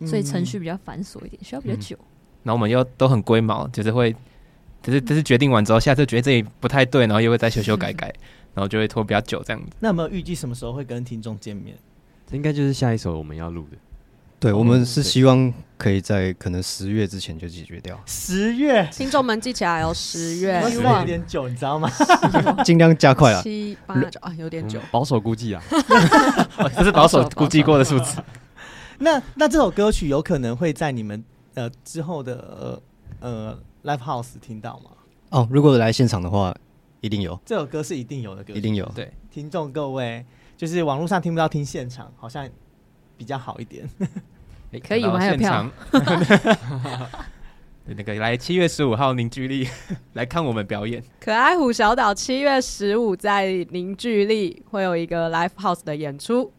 [0.07, 1.97] 所以程序比较繁琐一点，需要比较久。
[2.45, 4.15] 然后我们又都很龟毛，就是会，
[4.83, 8.07] 就是就是决定完之后，下次觉得这里不太对，然后又会再修修改 改，
[8.55, 9.69] 然后就会拖比较久这样子。
[9.81, 11.77] 那有没有预计什么时候会跟听众见面？
[12.33, 13.77] 这应该就是下一首我们要录的。
[14.41, 21.89] 对，我们是希望可以在可能十月之前就解决掉，十月，听众们记起来哦，十月我觉得有点久，你知道吗？
[22.65, 23.41] 尽量加快啊。
[23.43, 24.89] 七八九啊，有点久嗯。
[24.91, 25.63] 保守估计啊，
[26.57, 28.21] 哦 这是保守估计过的数字。
[28.99, 31.23] 那那这首歌曲有可能会在你们
[31.55, 32.81] 呃之后的
[33.21, 34.91] 呃呃 live house 听到吗？
[35.29, 36.53] 哦，如果来现场的话，
[37.01, 38.85] 一定有，这首歌是一定有的歌曲，一定有。
[38.93, 40.27] 对，听众各位，
[40.63, 42.49] 就是网络上听不到，听现场好像
[43.17, 43.85] 比较好一点。
[44.71, 45.69] 诶可以我们还有票。
[47.85, 49.69] 那个来七月十五号凝聚力
[50.15, 51.03] 来看我们表演。
[51.19, 56.53] 可爱虎小岛七月十五在凝聚力会有一个 live house 的演出，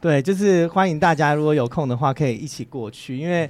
[0.00, 3.48] 对，就是欢迎大家，如果有空的话，可以一起过去，因为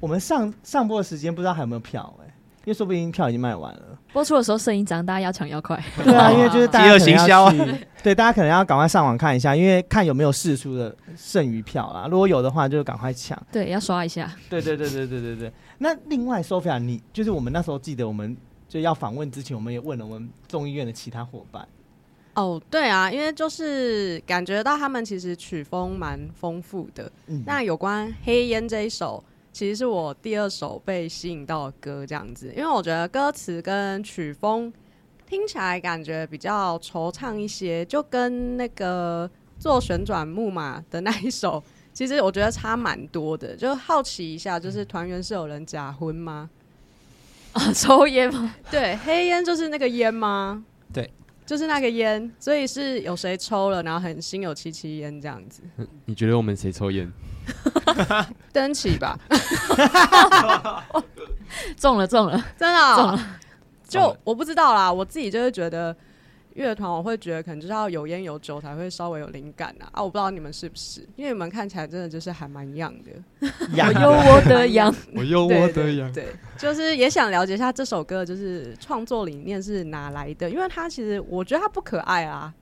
[0.00, 2.26] 我们上上播的时间不知道还有没有票哎、
[2.64, 3.96] 因为说不定票已经卖完了。
[4.12, 5.80] 播出的时候剩一张，大家要抢要快。
[6.02, 12.06] 对啊，因为就是大家饥饿行销啊要去，对，大家可能要赶快上网看一下，因为看有没有释出的剩余票啦。
[12.06, 13.42] 如果有的话，就赶快抢。
[13.50, 14.30] 对，要刷一下。
[14.50, 15.52] 对对对对对对对。
[15.78, 18.36] 那另外，Sophia，你就是我们那时候记得，我们
[18.68, 21.66] 就要访问之前，我们也问了我们众议院的其他伙伴。
[22.34, 27.10] 哦，对啊，因为就是感觉到他们其实曲风蛮丰富的。
[27.28, 34.70] 嗯，那有关《黑烟》这一首，其实是我第二首被吸引到的歌，这样子，因为我觉得歌词跟曲风
[35.26, 43.56] 听起来感觉比较惆怅一些，就跟那个做旋转木马的那一首，其实我觉得差蛮多的。
[43.56, 46.50] 就好奇一下，就是团员是有人假婚吗？
[47.52, 48.54] 啊， 抽烟吗？
[48.70, 50.64] 对，黑烟就是那个烟吗？
[50.92, 51.08] 对，
[51.46, 55.62] 就是那个烟，所以是有谁抽了，然后很心有戚戚焉这样子。
[56.04, 57.10] 你觉得我们谁抽烟？
[58.52, 59.18] 登起吧，
[61.76, 63.40] 中了中了，真的哦、中了。
[63.94, 65.94] 就我不知道啦，我自己就是觉得
[66.54, 69.88] 乐团，我会觉得可能就是要有烟有酒才会稍微有灵感啊。
[69.92, 73.10] 啊，我不知道你们是不是，因为你们看起来真的就是还蛮 young 的。
[73.74, 76.12] 我有我的羊，我有对我的羊。
[76.12, 76.26] 对，
[76.58, 82.52] 就是也想了解一下这首歌就是创作理念是哪来的，因为它其实我觉得它不可爱啊。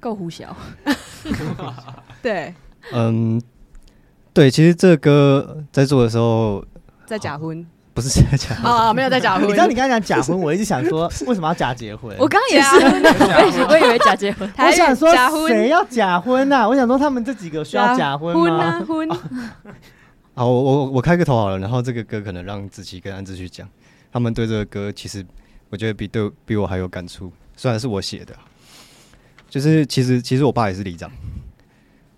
[0.00, 0.56] 够胡小。
[2.22, 2.54] 对，
[2.92, 3.38] 嗯，
[4.32, 6.64] 对，其实这个歌在做的时候
[7.04, 7.66] 在假婚
[8.00, 9.46] 不是在讲，啊、没有在假婚。
[9.46, 12.16] 你知道你刚才讲假婚，我一直想说 为什么要假结婚？
[12.18, 14.50] 我刚刚也是，我以为假结婚。
[14.58, 16.68] 我想说假婚谁要假婚呐、啊？
[16.68, 18.84] 我想说他们这几个需要假婚吗？
[18.86, 19.20] 婚啊婚，
[20.34, 23.68] 好，我我我开个头好了，然后这个歌可能让子琪跟安志去讲，
[24.12, 25.24] 他们对这个歌其实
[25.68, 28.34] 我觉得比对比我还有感触，虽然是我写的，
[29.48, 31.10] 就是其实其实我爸也是里长，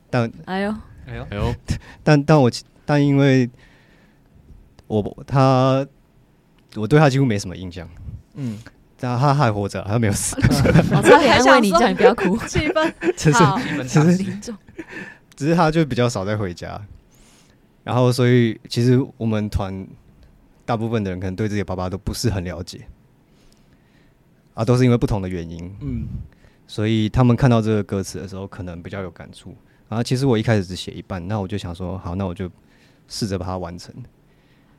[0.09, 0.75] 但哎呦，
[1.07, 1.55] 哎呦， 哎呦，
[2.05, 2.51] 但但我
[2.85, 3.49] 但因为
[5.00, 5.87] 我他
[6.74, 7.88] 我对他几乎没什么印象，
[8.35, 8.59] 嗯，
[8.98, 12.37] 但他还活着，他没有死，我差点安慰你，叫你不要哭。
[12.46, 12.92] 气氛。
[13.16, 14.55] 只是好，只是林总，
[15.35, 16.81] 只是他就比较少再回家，
[17.85, 19.87] 然后所以其实我们团
[20.64, 22.87] 大部分的人可能对自己的爸爸都不是很了解，
[24.55, 26.07] 啊，都是因为不同的原因，嗯，
[26.66, 29.55] 所以他们看到这个歌词的时候可能比较有感触。
[29.88, 32.50] 然后其实我一开始只写一半，那我就想说，好，那我就
[33.09, 33.94] 试着把它完成。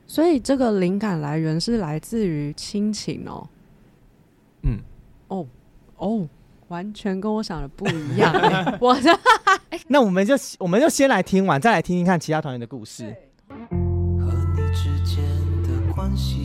[0.06, 3.48] 所以这个灵感来源是来自于亲情哦。
[4.62, 4.78] 嗯，
[5.28, 5.46] 哦
[5.96, 6.28] 哦，
[6.68, 8.78] 完全跟我想的不一样、 欸。
[8.80, 9.18] 我的
[9.88, 13.14] 那我们就我们就先来听完，再来听听看其他团员的故事。
[13.48, 13.56] 和
[14.54, 15.22] 你之间
[15.62, 16.40] 的关系，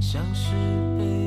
[0.00, 0.52] 像是
[0.98, 1.25] 被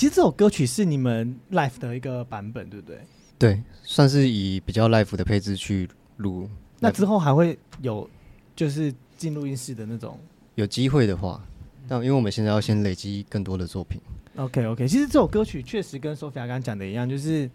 [0.00, 3.00] 其实这首歌曲是你们 l i f e 的一个版本，对不对？
[3.38, 5.86] 对，算是以比较 l i f e 的配置去
[6.16, 6.48] 录。
[6.78, 8.08] 那之后还会有
[8.56, 10.18] 就是进录音室的那种。
[10.54, 11.44] 有机会的话，
[11.86, 14.00] 但因为我们现在要先累积更多的作品。
[14.36, 17.46] OK OK，其实这首歌曲确实跟 Sophia 刚刚讲的一样，就是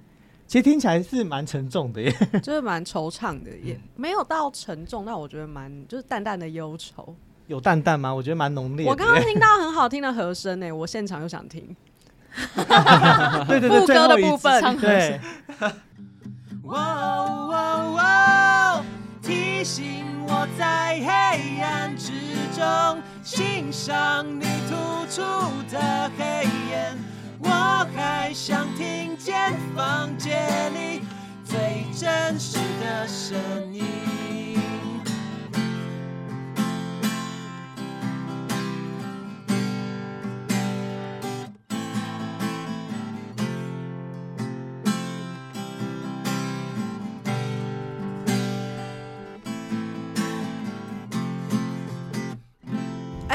[0.46, 2.16] 其实听起来是蛮沉重的耶。
[2.44, 7.16] 就是蛮惆怅的，也没有到沉重，但我觉得蛮就是淡淡的忧愁。
[7.48, 8.14] 有淡淡吗？
[8.14, 8.92] 我觉得蛮浓烈的。
[8.92, 11.76] 我刚刚听到很好听的和声呢，我现场又想听
[13.48, 14.78] 对对对，副歌的部分。
[14.78, 15.20] 对，
[16.64, 18.86] 哦哦哦，
[19.22, 22.12] 提醒我在黑暗之
[22.56, 25.22] 中欣赏你突出
[25.72, 26.98] 的黑眼，
[27.40, 30.34] 我还想听见房间
[30.74, 31.02] 里
[31.44, 33.38] 最真实的声
[33.74, 33.86] 音。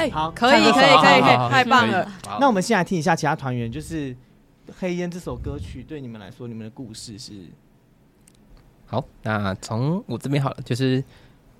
[0.01, 2.11] 哎、好可以，可以，可以，可以，太棒了！
[2.41, 4.15] 那我们先来听一下其他团员，就是
[4.79, 7.33] 《黑烟》这首歌曲对你们来说，你们的故事是？
[8.87, 11.05] 好，那从我这边好了，就是因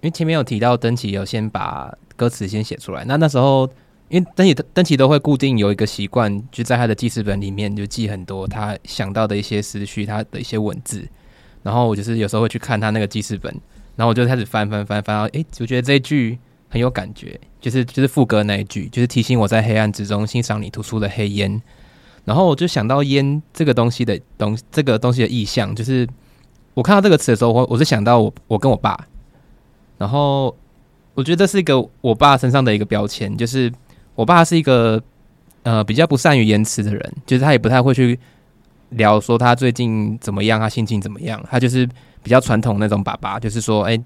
[0.03, 3.69] 为前面有提到登奇有先把歌词先写出来，那那时候
[4.09, 11.07] 因为登奇登奇都会固定有一个习惯，就在他的记事本里面就记很多他想到的一些思绪，他的一些文字，
[11.63, 13.55] 然后我就是有时候会去看他那个记事本，
[13.97, 16.39] 然后我就开始翻翻翻翻到，哎，我觉得这一句
[16.71, 21.61] 很有感觉，就是就是副歌那一句，就是提醒我在黑暗之中欣赏你吐出的黑烟，
[22.25, 26.09] 然后我就想到烟这个东西的东这个东西的意象，就是。
[26.73, 28.97] 我看到这个词的时候，我我是想到我我跟我爸，
[29.99, 30.57] 然后
[31.15, 33.71] 我觉得这是一个我爸身上的一个标签，就是
[34.15, 35.03] 我爸是一个
[35.65, 38.19] 呃比较不善于言辞的人，就是他也不太会去
[38.91, 41.87] 聊说他最近怎么样，他心情怎么样，他就是
[42.23, 44.01] 比较传统那种爸爸，就是说，哎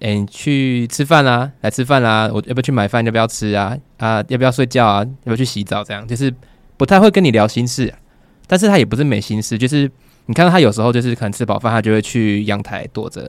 [0.00, 3.04] 哎，去吃饭啊，来吃饭啊，我要不要去买饭？
[3.04, 3.76] 要不要吃啊？
[3.98, 4.98] 啊，要不要睡觉啊？
[4.98, 5.84] 要不要去洗澡？
[5.84, 6.34] 这样就是
[6.76, 7.94] 不太会跟你聊心事，
[8.46, 9.90] 但是他也不是没心事，就是。
[10.26, 13.28] 你看到他有时候就是可能吃饱饭，他就会去阳台躲着，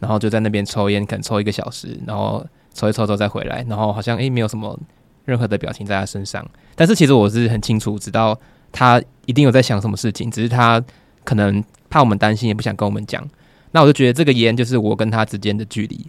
[0.00, 4.78] 然后就在那边抽烟，可能抽一个小时，然后抽一抽之后再回来，然后好像诶、欸、没有什么
[5.24, 6.46] 任何的表情在他身上。
[6.74, 8.38] 但是其实我是很清楚知道
[8.70, 10.82] 他一定有在想什么事情，只是他
[11.24, 13.26] 可能怕我们担心，也不想跟我们讲。
[13.72, 16.06] 那我就觉得这个烟就是我跟他之间的距离，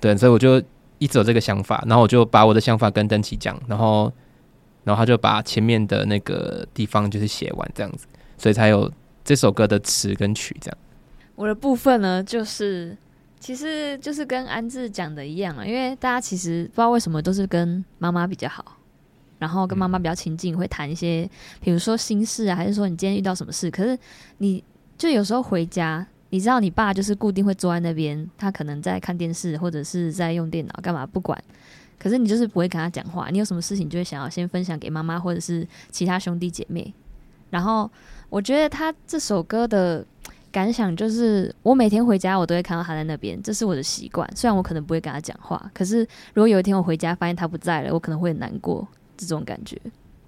[0.00, 0.60] 对，所以我就
[0.98, 4.12] 一直有这个想法，然后我就把我的想法跟登奇讲，然后
[4.82, 8.92] 然后他就把前面的那个地方就是写完这样子，所以才有。
[9.26, 10.76] 这首歌的词跟曲这样，
[11.34, 12.94] 我的部分呢，就是
[13.40, 18.76] 其实就是跟安志讲的一样啊，因为大家其实不知道为什么都是跟妈妈比较好，
[19.38, 21.26] 然后跟妈妈比较亲近，会谈一些，
[21.62, 23.70] 比如说心事啊，还是说你今天遇到什么事。
[23.70, 23.98] 可是
[24.36, 24.62] 你
[24.98, 31.40] 就有时候回家，你知道你爸就是固定会坐在那边，他可能在看电视或者是在用电脑干嘛不管，
[31.96, 36.92] 可是你就是不会跟他讲话，你有什么事情就会想要先分享给妈妈或者是其他兄弟姐妹，
[37.50, 37.88] 然后。
[38.30, 40.04] 我觉得他这首歌的
[40.50, 44.28] 感想就是，我每天回家我都会看到他在那边，这是我的习惯。
[44.34, 46.00] 虽然我可能不会跟他讲话，可是
[46.32, 48.84] 如果有一天我回家发现他不在了，我可能会很难过。
[49.16, 49.80] 这种感觉，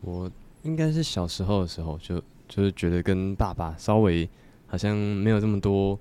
[0.03, 0.31] 我
[0.63, 4.29] 应该是小时候的时候就就是觉得跟爸爸稍微
[4.67, 5.99] 好像没有这么多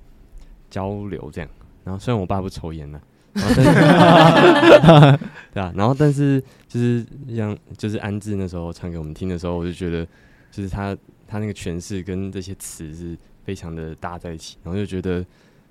[0.69, 1.49] 交流这样。
[1.83, 3.01] 然后虽然我爸不抽烟呢，
[3.33, 5.19] 然后但是
[5.53, 10.05] 对啊，然后但是就是像就是安志那时候唱给我们听的时候，我就觉得
[10.51, 10.97] 就是他。
[11.27, 15.25] 他那个诠释跟这些词是非常的搭在一起，然后就觉得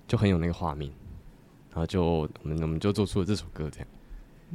[0.09, 0.91] 就很有那个画面，
[1.71, 3.87] 然后就我们我们就做出了这首歌这样。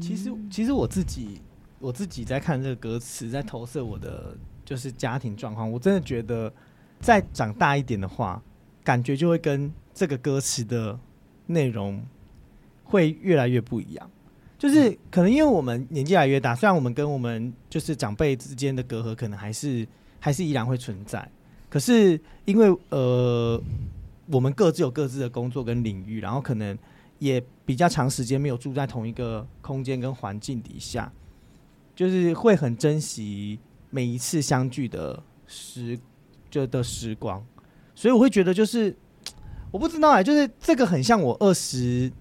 [0.02, 1.40] 其实其实我自己
[1.80, 6.52] 我自己在看这个歌词，在投射我的就是家庭状况，我真的觉得
[7.00, 8.42] 再长大一点的话，
[8.84, 11.00] 感觉就会跟这个歌词的
[11.48, 12.02] 内容
[12.84, 14.12] 会越来越不一样。
[14.58, 19.88] 就是可能因为我们年纪越来越大，虽然我们跟我们就是长辈之间的隔阂可能还是。
[20.22, 21.32] 还是依然会存在，
[21.70, 23.58] 可是因为呃，
[24.26, 26.78] 我们各自有各自的工作跟领域，然后可能
[27.20, 31.10] 也比较长时间没有住在同一个空间跟环境底下，
[31.96, 33.58] 就是会很珍惜
[33.90, 35.98] 每一次相聚的时
[36.50, 37.44] 就的时光，
[37.96, 38.96] 所以我会觉得就是
[39.72, 42.12] 我不知道哎，就是这个很像我二十，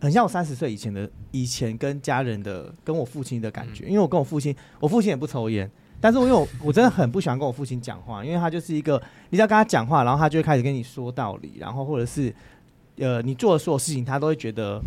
[0.00, 5.70] 很像我三十岁以前的以前跟家人的跟我父亲的感觉，因为我跟我父亲，我父亲也不抽烟。
[6.00, 12.34] 但是，因为我我真的很不喜欢跟我父亲讲话，因为他就是一个，你只要跟他讲话，然后他就会开始跟你说道理，然后或者是，
[12.98, 14.78] 呃，你做的所有事情，他都会觉得，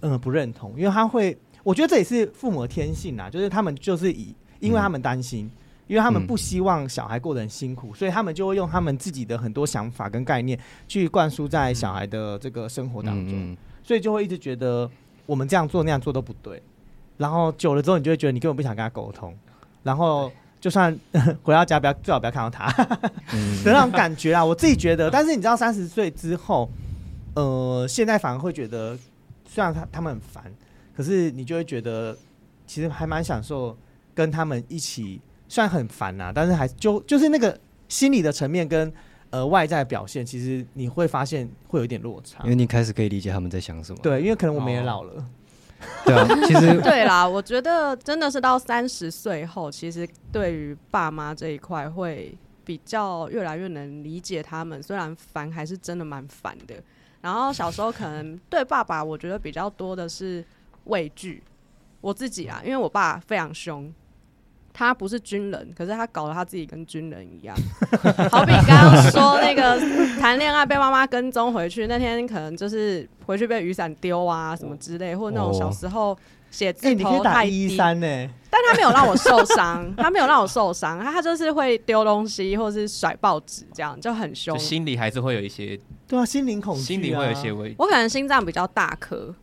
[0.00, 5.48] 嗯、呃，不认同，因为他会，我觉得这也是父母的天性啊，就是他们就是以，因为他们担心，
[5.90, 14.88] 因为他们不希望小孩过得很辛苦，所以他们就会用他们自己的很多想法跟概念去灌输在小孩的这个生活当中，所以就会一直觉得
[15.26, 16.62] 我们这样做那样做都不对，
[17.16, 19.36] 然后久了之后，你就会觉得你根本不想跟他沟通。
[19.82, 20.96] 然后就算
[21.42, 23.10] 回到家，不要最好不要看到他的
[23.64, 25.10] 那种感觉啊，我自己觉得。
[25.10, 26.70] 但是你知道，三十岁之后，
[27.34, 28.96] 呃，现在反而会觉得，
[29.44, 30.44] 虽然他他们很烦，
[30.96, 32.16] 可是你就会觉得，
[32.64, 33.76] 其实还蛮享受
[34.14, 35.20] 跟他们一起。
[35.50, 38.90] 虽然很烦呐，但是还就就是那个心理的层面跟
[39.30, 42.44] 呃外在的表现，其实你会发现会有一点落差。
[42.44, 43.98] 因为你开始可以理解他们在想什么。
[44.00, 45.12] 对，因为可能我们也老了。
[45.14, 45.26] 哦
[46.04, 52.36] 对啊， 其实对啦，我觉得真的是到三十岁后，其实对于爸妈这一块会
[52.66, 54.82] 比较越来越能理解他们。
[54.82, 56.74] 虽然烦，还是真的蛮烦的。
[57.22, 60.44] 然后小时候可能对爸爸，我觉得比较多的是
[60.84, 61.42] 畏惧。
[62.02, 63.90] 我自己啊，因为我爸非常凶。
[64.72, 67.56] 他不是军人，可是他搞得他自己跟军人一样。
[68.30, 69.78] 好比刚刚说那个
[70.18, 76.16] 谈恋爱被妈妈跟踪回去，那天可能就是回去被雨伞丢啊什么之类，或者那种小时候
[76.50, 84.62] 写哎、字你可以打一头太低，一三呢，但他没有让我受伤，他没有让我受伤，他他就是会丢东西或是甩报纸，这样就很凶就。
[84.62, 87.74] 心里还是会有一些，对啊，心灵恐惧、啊，心里会有一些危。
[87.78, 89.34] 我可能心脏比较大颗，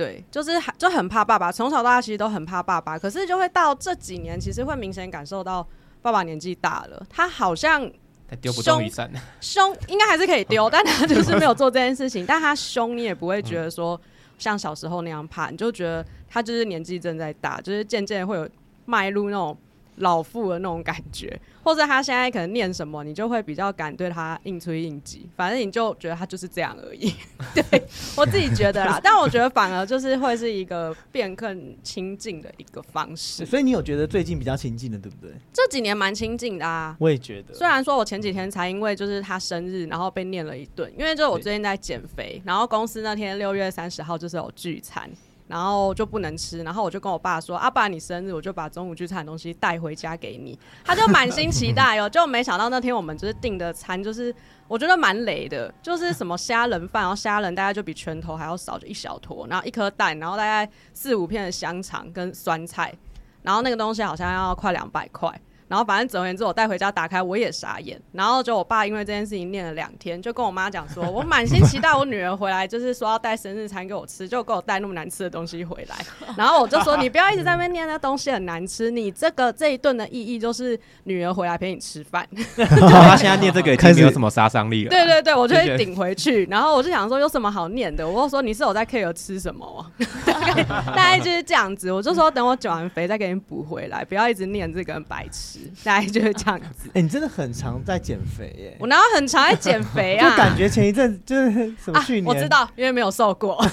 [0.00, 5.66] 对，就是还就很怕爸爸，从小到大其实都很怕爸爸，可是就会到这几年，其实会明显感受到
[6.00, 7.86] 爸爸年纪大了，他好像
[8.26, 14.00] 他丢不动雨伞， 凶，应该还是可以丢，但他就 是没有做这件事情，但他凶你也不会觉得说
[14.38, 18.48] 像小时候那样怕，你就觉得他就是年纪正在大，就是渐渐会有
[18.86, 19.54] 迈入那种
[20.00, 27.14] 老妇的那种感觉， 或者他现在可能念什么，你就会比较敢对他应催应急，反正你就觉得他就是这样而已。
[27.54, 27.82] 对
[28.16, 33.46] 我自己觉得啦， 但我觉得反而就是会是一个变更亲近的一个方式。
[33.46, 35.32] 所以你有觉得最近比较亲近的，对不对？
[35.52, 36.96] 这几年蛮亲近的啊。
[36.98, 45.10] 我也觉得，虽然说我前几天才因为就是他生日，然后被念了一顿，因为就是我最近在减肥，然后公司那天六月三十号就是有聚餐。
[45.50, 54.32] 然后就不能吃，然后我就跟我爸说：“阿、啊、爸，你生日，我就把中午聚餐的东西带回家给你。”他就满心期待哦， 就没想到那天我们就是订的餐，就是
[54.68, 62.94] 我觉得蛮雷的，就是什么虾仁饭，然后虾仁大概就比拳头还要少，就一小坨，然后一颗蛋，然后大概四五片的香肠跟酸菜，
[63.42, 65.28] 然后那个东西好像要快两百块。
[65.70, 67.96] 然后反正总而言之，我带回家打开，我也傻眼。
[68.10, 75.94] 然后就我爸因为这件事情念了两天，就跟我妈讲说，我满心期待我女儿回来，就是说要带生日餐给我吃，就给我带那么难吃的东西回来。
[76.36, 82.26] 然后我就说，你不要一直在那边念那东西很难吃，你这个这一顿的意义就是女儿回来陪你吃饭。
[82.58, 84.90] 他现在念这个已经没有什么杀伤力了。
[84.90, 86.44] 对对对，我就会顶回去。
[86.46, 88.08] 然后我就想说，有什么好念的？
[88.08, 89.86] 我就说，你是有在 care 吃什么
[90.26, 91.92] 大概大概就是这样子。
[91.92, 95.59] 我就说，等我减完肥再给你补回来，不要一直念这个很白痴。
[95.84, 96.88] 大概就是这样子。
[96.88, 98.76] 哎、欸，你真的很常在减肥耶！
[98.80, 100.28] 我哪有很常在减肥啊？
[100.30, 101.50] 就感觉前一阵就是
[101.82, 103.64] 什么去年、啊，我知道，因为没有瘦过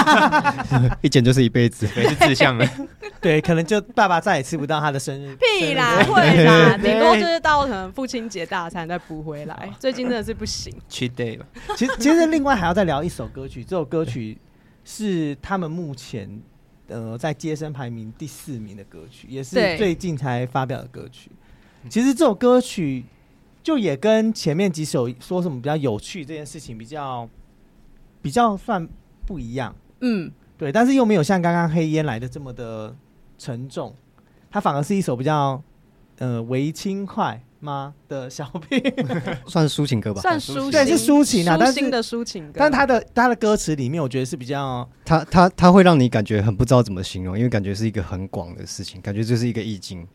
[1.02, 2.66] 一减就是一辈子，也是志向了。
[3.20, 5.36] 对，可能就爸爸再也吃不到他的生日。
[5.36, 9.70] 屁啦，会啦，顶多就是到可能父亲节大餐再补回来。
[9.78, 11.44] 最近真的是不行，cheat day 了。
[11.76, 14.38] 其实，其实另外还要再聊一首歌曲，这首歌曲
[14.84, 16.40] 是他们目前
[16.90, 21.30] 呃在街声排名第四名的歌曲，也是最近才发表的歌曲。
[21.88, 23.04] 其实这首歌曲
[23.62, 27.26] 就也跟前面几首说什么比较有趣这件事情比较
[28.20, 28.86] 比较算
[29.26, 32.94] 不一样，嗯，对，但是又没有像刚刚黑烟来的这么的
[33.38, 33.94] 沉重，
[34.50, 35.62] 它反而是一首比较
[36.20, 37.92] 呃为轻快吗？
[38.08, 38.80] 的小品，
[39.46, 50.06] 算是抒情歌吧，算抒情，对，是抒情啊，但是的抒情歌，但他的他的歌词里面，我觉得是比较，他他他会让你感觉很不知道怎么形容，因为感觉是一个很广的事情，感觉就是一个意境。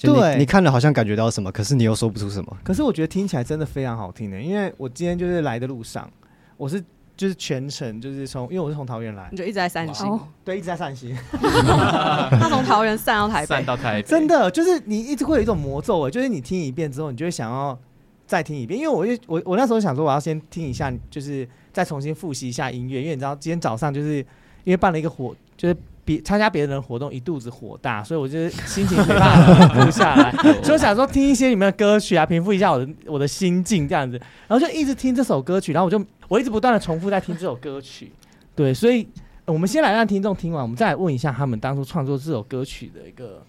[0.00, 2.56] 对，你看了好像感觉到什么，可是你又说不出什么。
[2.62, 6.10] 可是我觉得听起来真的非常好听的，因为我今天就是来的路上，
[6.56, 6.82] 我是
[7.16, 11.16] 就是全程就是从，因为我是从桃园来，你就一直在散心，对，一直在散心。
[11.32, 17.78] 他从桃园散到台北，散到台北，真的就是你一直会有一种魔咒，就是你听一遍之后，你就会想要
[18.26, 18.78] 再听一遍。
[18.78, 24.16] 因为我就我我那时候想说，我要先听一下，就是再重新复习一下音乐，因为你知道今天早上就是
[24.64, 25.76] 因为办了一个活，就是。
[26.04, 30.30] 比参加别人的活动一肚子火大，所以我就心情没办法停下来，
[30.62, 38.12] 所以我想说听一些你们的歌曲啊，平复一下我的我的心境这样子，然后就一直听这首歌曲，然后我就我一直不断的重复在听这首歌曲，
[38.54, 39.08] 对，所以
[39.46, 43.42] 我们先来让听众听完，我们再来问一下他们当初创作这首歌曲的一个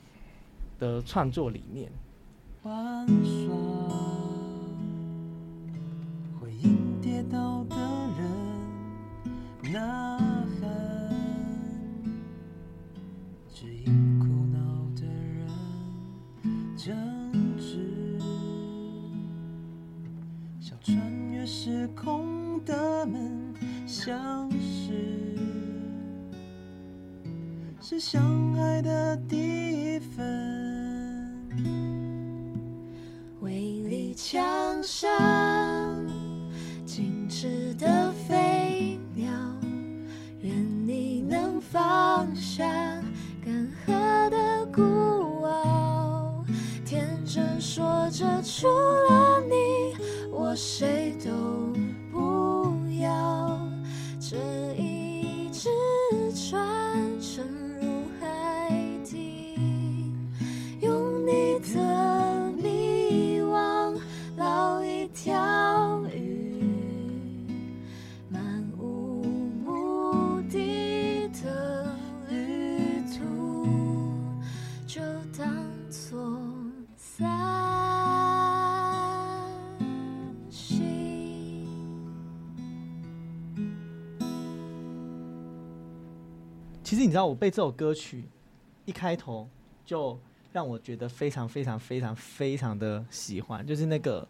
[0.80, 1.90] 的创作理念。
[21.66, 23.52] 时空的门，
[23.88, 25.36] 像是
[27.82, 29.36] 是相爱的第
[29.96, 31.50] 一分。
[33.42, 34.46] 威力强
[34.84, 35.10] 上，
[87.16, 88.26] 你知道，我被这首歌曲
[88.84, 89.48] 一开头
[89.86, 90.20] 就
[90.52, 94.28] 让我觉得非常非常非常非常的喜欢，就是那个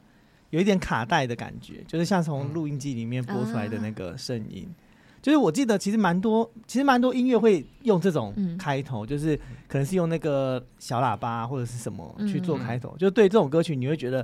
[0.52, 4.72] 有一点卡带的感觉，就是像从录音机里面播出来的那个声音。
[5.20, 9.36] 就是我记得，其实蛮多，其实蛮多音乐会用这种开头，就是
[9.68, 12.96] 可能是用那个小喇叭或者是什么去做开头。
[13.00, 14.24] 就对这种歌曲，你会觉得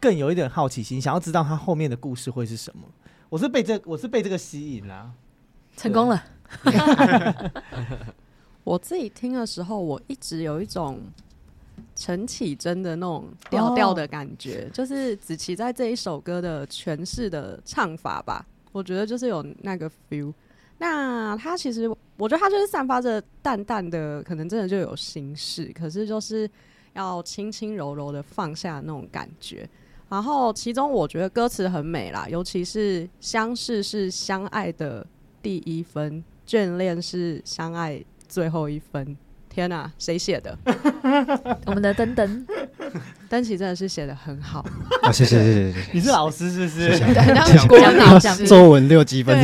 [0.00, 2.82] 更有一点好奇心，想要知道它后面的故事会是什么。
[3.28, 5.12] 我是被这，我是被这个吸引啦，
[5.76, 6.20] 成功了。
[8.64, 11.00] 我自己听的时候，我一直有一种
[11.96, 18.44] 陈绮贞的那种调调的感觉，哦、就是子琪在这一首歌的诠释的唱法吧。
[18.72, 20.32] 我觉得就是有那个 feel，
[20.78, 26.48] 那他其实我觉得他就是散发着淡淡的，可能真的就有心事，可是就是
[26.92, 29.68] 要轻轻柔柔的放下那种感觉。
[30.08, 35.06] 然后其中我觉得歌词很美啦，尤其是相识是相爱的
[35.42, 39.16] 第一分，眷恋是相爱最后一分。
[39.48, 40.56] 天哪，谁写的？
[41.66, 42.46] 我们的登登。
[43.28, 44.64] 登奇真的是写的很好，
[45.02, 46.98] 啊，谢谢谢谢谢谢， 你是老师是不是？
[48.20, 49.36] 讲作文六级分。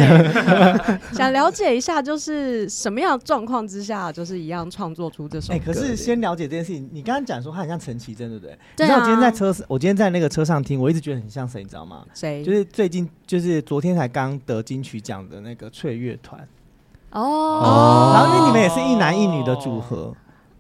[1.13, 5.55] 想了解一下，就是什么样的状况之下，就是一样创作出这首歌。
[5.55, 8.59] 哎，可是先了解这件事情，你刚刚讲说他很像陈绮贞，对不对？
[8.79, 12.05] 你知道我今天在车，我今天在那个车上听，我一直觉得很像谁，你知道吗？
[12.15, 12.45] 谁？
[12.45, 16.47] 就是最近就是昨天才刚得金曲奖的那个翠乐团。
[17.21, 18.13] 哦。
[18.15, 20.15] 然后因为你们也是一男一女的组合。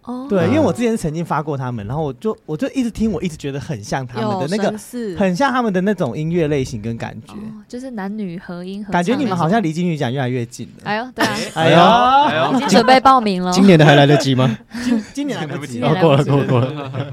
[0.08, 4.72] Oh, 对，因为我之前曾经发过他们，然后我就我就一直听，我一直觉得很像他们的那个，
[5.18, 8.92] 很像他们的那种音乐类型跟感觉，oh, 就是男女合音合。
[8.92, 10.82] 感觉你们好像离金曲奖越来越近了。
[10.84, 13.50] 哎呦，对啊，哎呦，哎呦，已经准备报名了。
[13.50, 14.56] 今年的还来得及吗？
[14.84, 17.12] 今今年来不及，过了过了过了。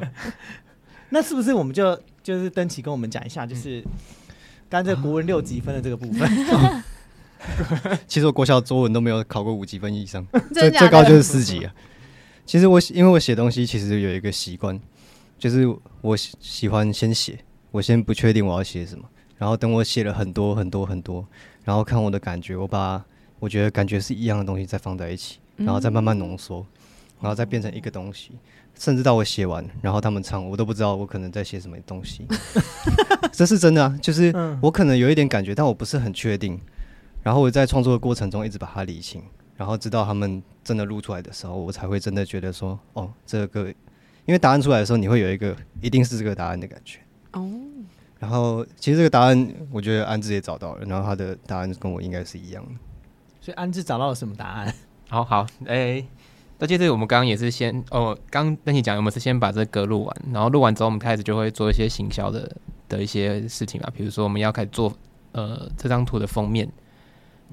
[1.10, 3.84] 那是不是我们就就是登奇跟我们讲一下，就是
[4.70, 6.30] 刚才这个国文六级分的这个部分？
[8.08, 11.74] 其实我国小作文都没有考过五级分以上，最最高就是四级啊。
[12.46, 14.80] 其实我因为我写东西其实有一个习惯，
[15.39, 15.66] 就是
[16.02, 17.39] 我喜欢先写，
[17.72, 19.04] 我先不确定我要写什么，
[19.38, 21.26] 然后等我写了很多很多很多，
[21.64, 23.04] 然后看我的感觉，我把
[23.39, 26.66] 我觉得感觉是一样的东西再放在一起，然后再慢慢浓缩，
[27.22, 28.32] 然后再变成一个东西，
[28.78, 32.26] 甚至到我写完，然后他们唱，我都不知道我可能在写什么东西，
[33.32, 36.60] 这是真的啊，就是我可能有一点感觉，但我不是很确定，
[37.24, 39.24] 然后我在创作的过程中一直把它理清。
[39.55, 43.67] 然后直到他们真的录出来的时候，我才会真的觉得说，哦，这个，
[44.26, 46.99] 因为答案出来的时候，你会有一个一定是这个答案的感觉。
[47.34, 47.47] 哦。
[48.17, 52.71] 然后其实这个答案，我觉得安志也找到了，然后他的答案跟我应该是一样的。
[53.39, 54.74] 所以安志找到了什么答案？
[55.07, 56.03] 好好，哎，
[56.57, 62.51] 那接着我们刚刚也是先，哦，刚跟你讲，我们是先把这歌录完，然后录完之后，我们开始就会做一些行销的
[62.89, 64.91] 的一些事情嘛，比如说我们要开始做，
[65.34, 66.67] 呃，这张图的封面。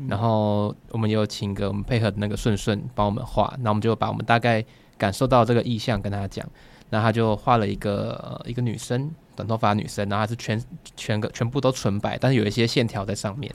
[0.08, 4.64] 然后我们有请个我们配合的那个顺顺帮我们画，那我们就把我们大概
[4.96, 6.46] 感受到这个意象跟他讲，
[6.90, 10.62] 那他就画了一个、一个女生，短头发女生，然后她是全
[10.96, 13.52] 全个全部都纯白，但是有一些线条在上面。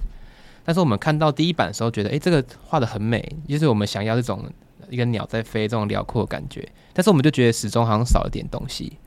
[0.63, 4.43] 但是我们看到第一版的时候，觉得诶，这个画的很美，就是我们想要这种
[4.89, 6.67] 一个鸟在飞这种辽阔的感觉。
[6.93, 8.97] 但是我们就觉得始终好像少了点东西，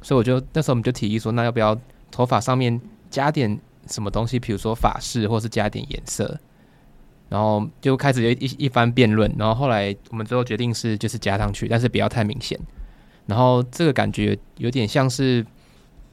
[0.00, 1.78] 所以我就那时候我们就提议说，那要不要
[2.10, 2.80] 头发上面
[3.10, 6.38] 加点什么东西，比如说发饰，或是加点颜色。
[7.32, 12.60] 然后就开始有一一番辩论，然后后来我们最后决定是就是加上去，但是不要太明显。
[13.24, 15.42] 然后这个感觉有点像是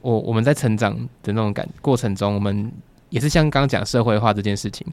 [0.00, 2.72] 我我们在成长的那种感过程中，我们
[3.10, 4.86] 也是像刚刚讲社会化这件事情，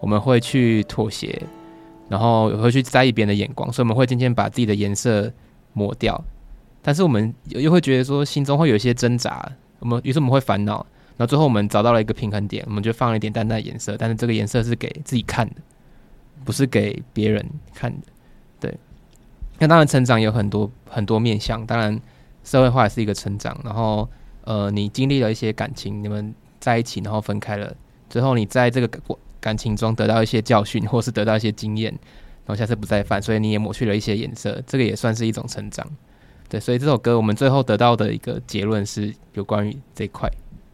[0.00, 1.38] 我们会去妥协，
[2.08, 5.30] 然后也会去在意别人的眼光，所以我们会渐渐把自己的颜色
[5.74, 6.18] 抹掉。
[6.80, 9.46] 但是我们又会觉得说心中会有一些挣扎，
[9.80, 10.86] 我们于是我们会烦恼，
[11.18, 15.56] 然后最后我们找到了一个平衡点，我们就放了一点淡淡的颜色，但是这个颜色是给自己看的。
[16.44, 18.06] 不是给别人看的，
[18.60, 18.78] 对。
[19.58, 22.00] 那当然，成长有很多很多面向，当然
[22.42, 23.56] 社会化也是一个成长。
[23.64, 24.08] 然后，
[24.42, 27.74] 呃，你经历了一些感情，你们在一起，然后分开了，
[28.10, 31.92] 最后你在这个过感情中得到一些教训，或是得到一些经验，
[32.44, 35.86] 然后下次不再犯，所以你也抹去了一些颜色，这个也算是一种成长。
[36.48, 40.28] 对，所以这首歌我们最后得到的一个结论是有关于这块，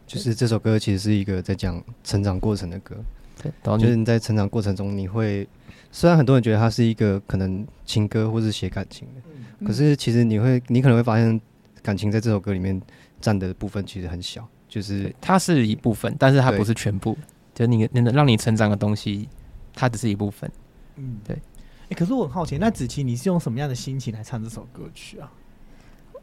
[0.07, 2.95] 就是这首歌其实是一个在讲成长过程的歌。
[3.41, 5.47] 对，就是你在成长过程中，你会。
[5.93, 9.21] 虽然很多人觉得它是一个可能情歌或是写感情的，
[9.59, 11.41] 嗯、可是其实你会，你可能会发现，
[11.81, 12.81] 感情在这首歌里面
[13.19, 17.17] 占的部分其实很小，就是它是一部分，但是它不是全部。
[17.53, 19.27] 就你能让你成长的东西，
[19.73, 20.49] 它只是一部分。
[20.95, 21.35] 嗯，对。
[21.35, 25.29] 哎、欸，可是我很好奇，那子琪你是用什么样的心情来唱这首歌曲啊？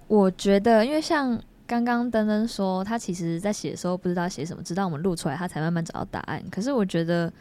[0.06, 1.38] 我觉得，因为像
[1.68, 6.42] 刚刚登登说，他其实在写的时候不知道写什么，直到我们录出来，他才慢慢找到答案。
[6.50, 7.32] 可是我觉得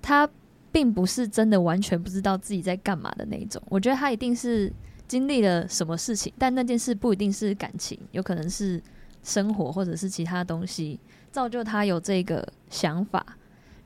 [0.00, 0.26] 他。
[0.70, 3.60] 并不是真的完全不知道自己在干嘛的那种。
[3.70, 4.70] 我觉得他一定是
[5.08, 8.80] 经历了什么事情，但那件事不一定是感情，有可能是
[9.22, 11.00] 生活或者是其他东西
[11.32, 13.24] 造就他有这个想法，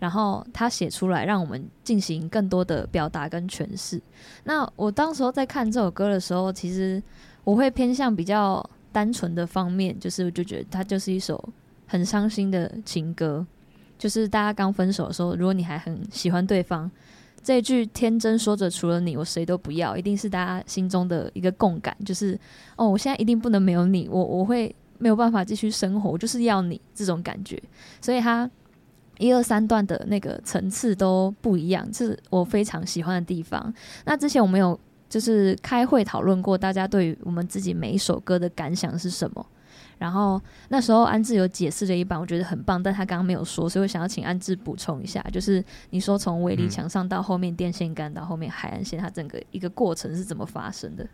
[0.00, 4.02] 然后他写出来，让我们进行更多的表达跟诠释。
[4.42, 7.00] 那我当时候在看这首歌的时候，其实
[7.44, 11.43] 我会偏向比较单纯的方面，就是我就觉得它就是一首
[11.86, 13.45] 很伤心的情歌。
[13.99, 16.90] 就是大家刚分手的时候，如果你还很喜欢对方，
[17.40, 21.97] 这一句天真说着除了你我谁都不要，一定是大家心中的一个共感。
[22.05, 22.38] 就是
[22.76, 27.61] 哦，我现在一定不能没有你，我我会没有办法继续生活，就是要你这种感觉。
[28.01, 28.51] 所以他
[29.18, 33.72] 一二三段的那个层次都不一样，是我非常喜欢的地方。
[34.05, 34.78] 那之前我们有
[35.12, 39.46] 就是开会讨论过，大家对于我们自己每一首歌的感想是什么？
[39.98, 40.40] 然后
[40.70, 51.06] 那时候安志有解释了一版，我觉得很棒，但他刚刚没有说，所以我想要请安志补充一下，就是你说从围篱墙上到后面电线杆到后面海岸线，它整个一个过程是怎么发生的？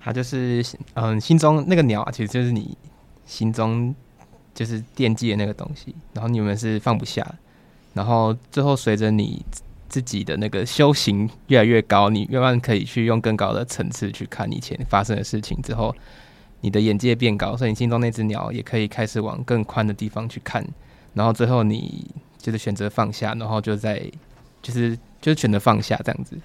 [0.00, 0.64] 它就是
[0.94, 2.78] 嗯，心中那个鸟啊，其实就是你
[3.26, 3.94] 心中
[4.54, 7.24] 就是惦记的那个东西，然后你们是放不下，
[7.92, 9.44] 然后最后随着你
[9.90, 15.94] 自己的那个修行越来越高，你慢慢可以去用更高的层次去看以前发生的事情之后。
[16.62, 20.62] 你的眼界变高，所以你心中那只鸟也可以开始往更宽的地方去看，
[21.14, 24.04] 然后最后你就是选择放下，然后就在
[24.60, 26.36] 就是就是选择放下这样子。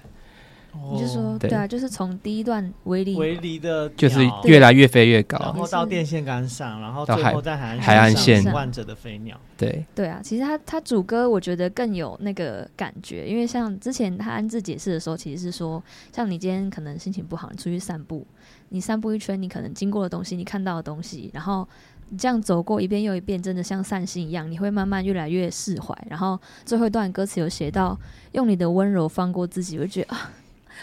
[0.92, 9.38] 你就说对，对啊，就是从第一段围篱围篱的，就是越来越飞越高，然后到电线杆上，然后最后在海海岸线万者的飞鸟。
[9.56, 18.26] 对对啊，其实他他主歌我觉得更有那个感觉，因为像之前他安志解释的时候，其实是说，像你今天可能心情不好，你出去散步，
[18.68, 21.66] 你散步一圈，你可能经过的东西，你看到的东西，然后
[22.10, 25.96] 你这样走过一遍又一遍，真的像散心一样，你会慢慢越来越释怀。
[26.10, 27.98] 然后最后一段歌词有写到，
[28.32, 30.30] 用你的温柔放过自己，我就觉得啊。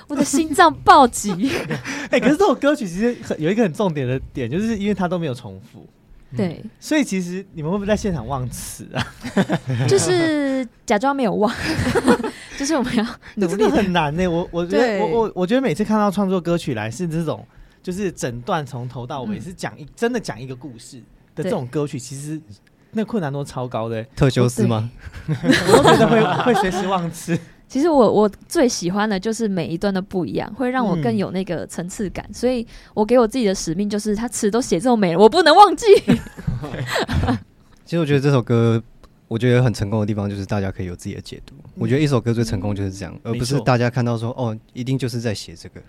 [0.08, 1.32] 我的心脏暴击！
[2.10, 5.88] 哎，可是这首歌曲其实很有一个很重点的点，就是因为它都没有重复，
[6.36, 9.06] 对、嗯，所以其实你们会不会在现场忘词啊？
[9.88, 11.54] 就是假装没有忘，
[12.58, 14.28] 就是我们要努力，很难呢。
[14.28, 17.46] 我我觉得我我我觉得每次看到创作歌曲来是这种，
[17.82, 21.02] 就是整段从头到尾是讲一、嗯、真的讲一个故事
[21.36, 22.42] 的这种歌曲，其实
[22.92, 24.04] 那困难度超高的。
[24.16, 24.90] 特修斯吗？
[25.28, 27.38] 我都觉得会会随时忘词。
[27.68, 32.34] 其实我我最喜欢的就是每一段都不一样，会让我更有那个层次感，嗯。
[32.34, 35.86] 所以我给我自己的使命就是，他词都写这么美了，我不能忘记。
[37.84, 38.82] 其实我觉得这首歌，
[39.28, 41.56] 我觉得很成功的地方就是大家可以有自己的解读。
[41.64, 45.82] 嗯、我觉得一首歌最成功就是这样，嗯、而不是大家看到说哦，一定就是在写这个。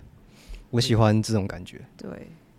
[0.71, 1.79] 我喜欢这种感觉。
[1.95, 2.09] 对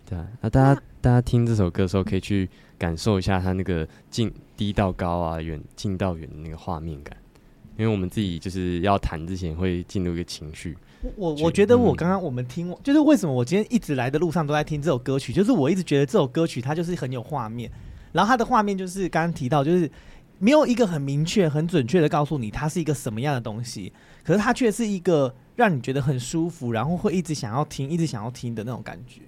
[0.05, 7.15] 对啊，那大家大家听这首歌的时候，可以去感受一下它那个近低到高啊，远近到远的那个画面感。
[7.77, 10.75] 因为我们自己就是要谈之前会进入一个情绪。
[11.15, 17.71] 我我觉得我刚刚我们听，就是为什么我今天一直来的路上都在听这首歌曲，就是我一直觉得这首歌曲它就是很有画面，
[18.11, 19.89] 然后它的画面就是刚刚提到，就是
[20.39, 29.21] 没有一个很明确、很准确的告诉你它是一个什么样的东西，可是它却是一个让你觉得很舒服，然后会一直想要听、一直想要听的那种感觉。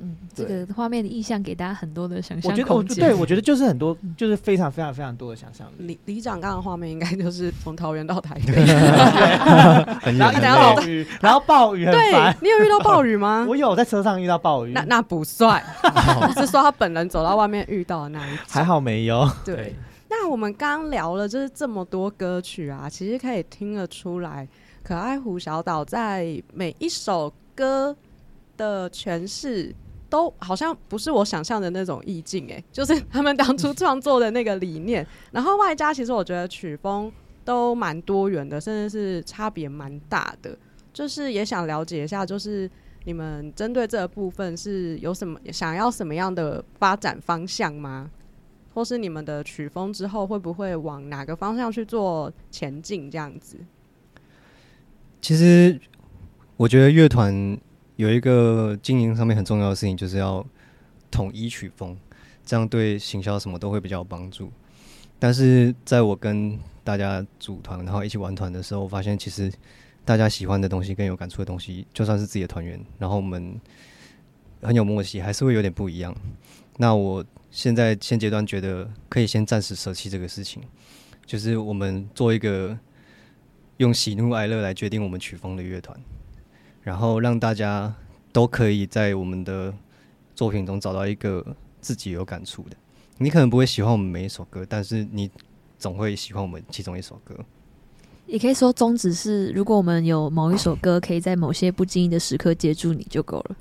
[0.00, 2.66] 嗯，这个画面的意象给大家很多的想象空间。
[2.66, 5.86] 我觉得，对，我觉得就是很多，就是非常非常非常多的想象力。
[5.86, 8.64] 李李长刚刚的画面应该就是从桃园到台北，
[10.18, 13.46] 然后一暴雨，然后暴雨，对，你有遇到暴雨吗？
[13.48, 15.62] 我有在车上遇到暴雨，那那不算，
[16.36, 18.36] 是说他本人走到外面遇到的那一。
[18.48, 19.28] 还好没有。
[19.44, 19.74] 对，
[20.08, 24.46] 那我们刚聊了就是这么多歌曲啊，其实可以听得出来，
[24.82, 27.96] 可爱湖小岛在每一首歌
[28.56, 29.74] 的诠释。
[30.08, 37.10] 都好像不是我想象的那种意境哎， 就是他们当初创作的那个理念， 然后外加其实我觉得曲风
[37.44, 40.56] 都蛮多元的，甚至是差别蛮大的。
[40.92, 42.70] 就是也想了解一下，就是
[43.04, 48.08] 你们针对这个部分是有什么想要什么样的发展方向吗？
[48.74, 53.10] 或是你们的曲风之后会不会往哪个方向去做前进？
[53.10, 53.56] 这样子？
[55.20, 55.80] 其实
[56.56, 57.58] 我觉得乐团。
[57.96, 60.44] 有一个经营上面很重要的事情，就是要
[61.10, 61.96] 统一曲风，
[62.44, 64.50] 这样对行销什么都会比较有帮助。
[65.18, 69.50] 但是在我跟大家组团，然后一起玩团的时候，我发现其实
[70.04, 73.58] 大家喜欢的东西跟有感触的东西，就算是自己的团员，然后我们
[74.60, 76.14] 很有默契，还是会有点不一样。
[76.76, 80.62] 那我现在现阶段觉得可以先暂时舍弃这个事情，
[81.24, 82.78] 就是我们做一个
[83.78, 85.98] 用喜怒哀乐来决定我们曲风的乐团。
[86.86, 87.92] 然后让大家
[88.32, 89.74] 都可以在我们的
[90.36, 91.44] 作品中找到一个
[91.80, 92.76] 自己有感触的。
[93.18, 95.28] 你可能不会喜欢我们每一首歌，但是你
[95.76, 97.34] 总会喜欢我们其中一首歌。
[98.26, 103.56] 也可以说宗旨是，如果我们有某一首歌可以在某些不经意的时刻接住你就够了。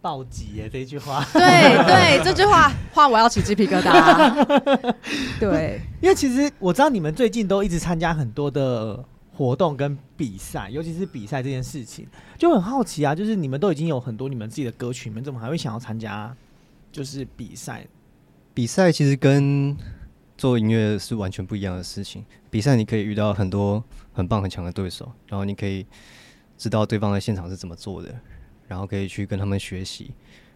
[0.00, 1.42] 暴击耶这句话，对
[1.84, 4.94] 对，这句话话我要起鸡皮疙瘩。
[5.38, 9.04] 对，因为其实我知道你们最近都一直参加很多的
[9.36, 12.06] 活动跟比赛，尤其是比赛这件事情，
[12.38, 16.34] 就很好奇啊，就是你们都已经有很多你们自己的歌曲，你们怎么还会想要参加
[16.92, 17.86] 就是比赛？
[18.54, 19.76] 比赛其实跟
[20.38, 22.24] 做音乐是完全不一样的事情。
[22.50, 23.82] 比赛你可以遇到很多
[24.12, 25.84] 很棒很强的对手，然后你可以
[26.56, 28.14] 知道对方在现场是怎么做的。
[28.66, 30.10] 然后可以去跟他们学习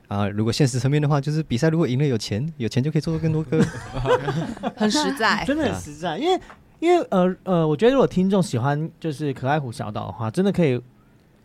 [0.08, 0.26] 啊。
[0.26, 3.62] 如果现实层面的话，就是比赛如果赢了有钱，有钱就可以做出更多歌，
[4.74, 6.16] 很实在， 真的很实在。
[6.16, 6.40] 因为
[6.80, 10.80] 因为呃呃，我觉得如果听众喜欢就是可爱虎小岛的话，真的可以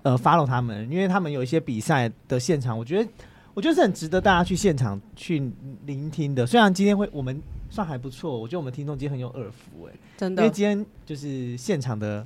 [0.03, 3.09] 呃 follow 他们，因为他们有一些比赛的现场，我觉得
[3.53, 5.51] 我觉得是很值得大家去现场去
[5.85, 6.45] 聆听的。
[6.45, 12.25] 虽然今天会我们算还不错，我觉得我们听众今天很有耳福哎，真的，因为今天就是现场的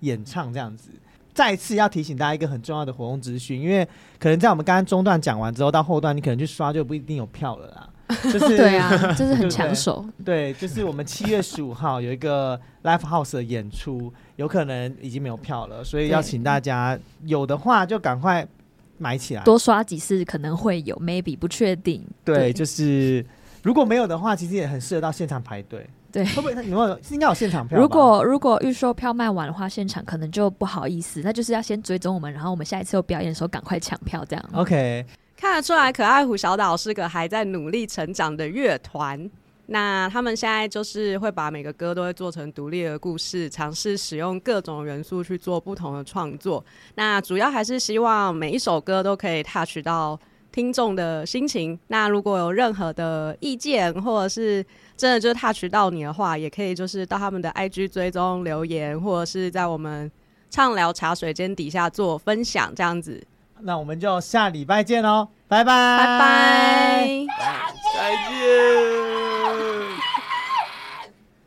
[0.00, 0.90] 演唱这样子。
[1.32, 3.86] 再次要提醒大家一个很重要的活动资讯，因为
[4.18, 7.88] 可能在我们刚刚中段讲完之后，到后段你可能去刷就不一定有票了啦。
[8.32, 10.04] 就是对啊， 就是很抢手。
[10.24, 18.46] 对，就是我们七月十五号有一个 Live House 的演出，有可能已经没有票了，所以要请大家有的话就赶快
[18.96, 22.02] 买起来，多刷几次可能会有，maybe 不确定。
[22.24, 23.24] 对，对就是
[23.62, 25.88] 如果没有的话，其实也很适合到现场排队。
[26.10, 27.78] 对，会不会有没有应该有现场票？
[27.78, 34.42] 如果如果预售票卖完的话，现场可能就不好意思，那就是要先追踪我们，然后我们下一次有表演的时候赶快抢票，这样。
[34.54, 35.04] OK，
[35.40, 39.30] 看得出来，可爱虎小岛是个还在努力成长的乐团。
[39.66, 46.64] 那他们现在就是会把每个歌都会做成独立的故事，尝试使用各种元素去做不同的创作。
[46.96, 50.18] 那主要还是希望每一首歌都可以 touch 到
[50.50, 51.78] 听众的心情。
[51.86, 54.64] 那如果有任何的意见或者是
[54.96, 60.10] 真的就是 touch 到你的话，也可以就是到他们的 IG 追踪留言，或者是在我们
[60.50, 63.24] 畅聊茶水间底下做分享这样子。
[63.62, 65.98] 那我们就下礼拜见喽拜拜。
[65.98, 67.28] 拜拜。
[67.94, 69.87] 再见。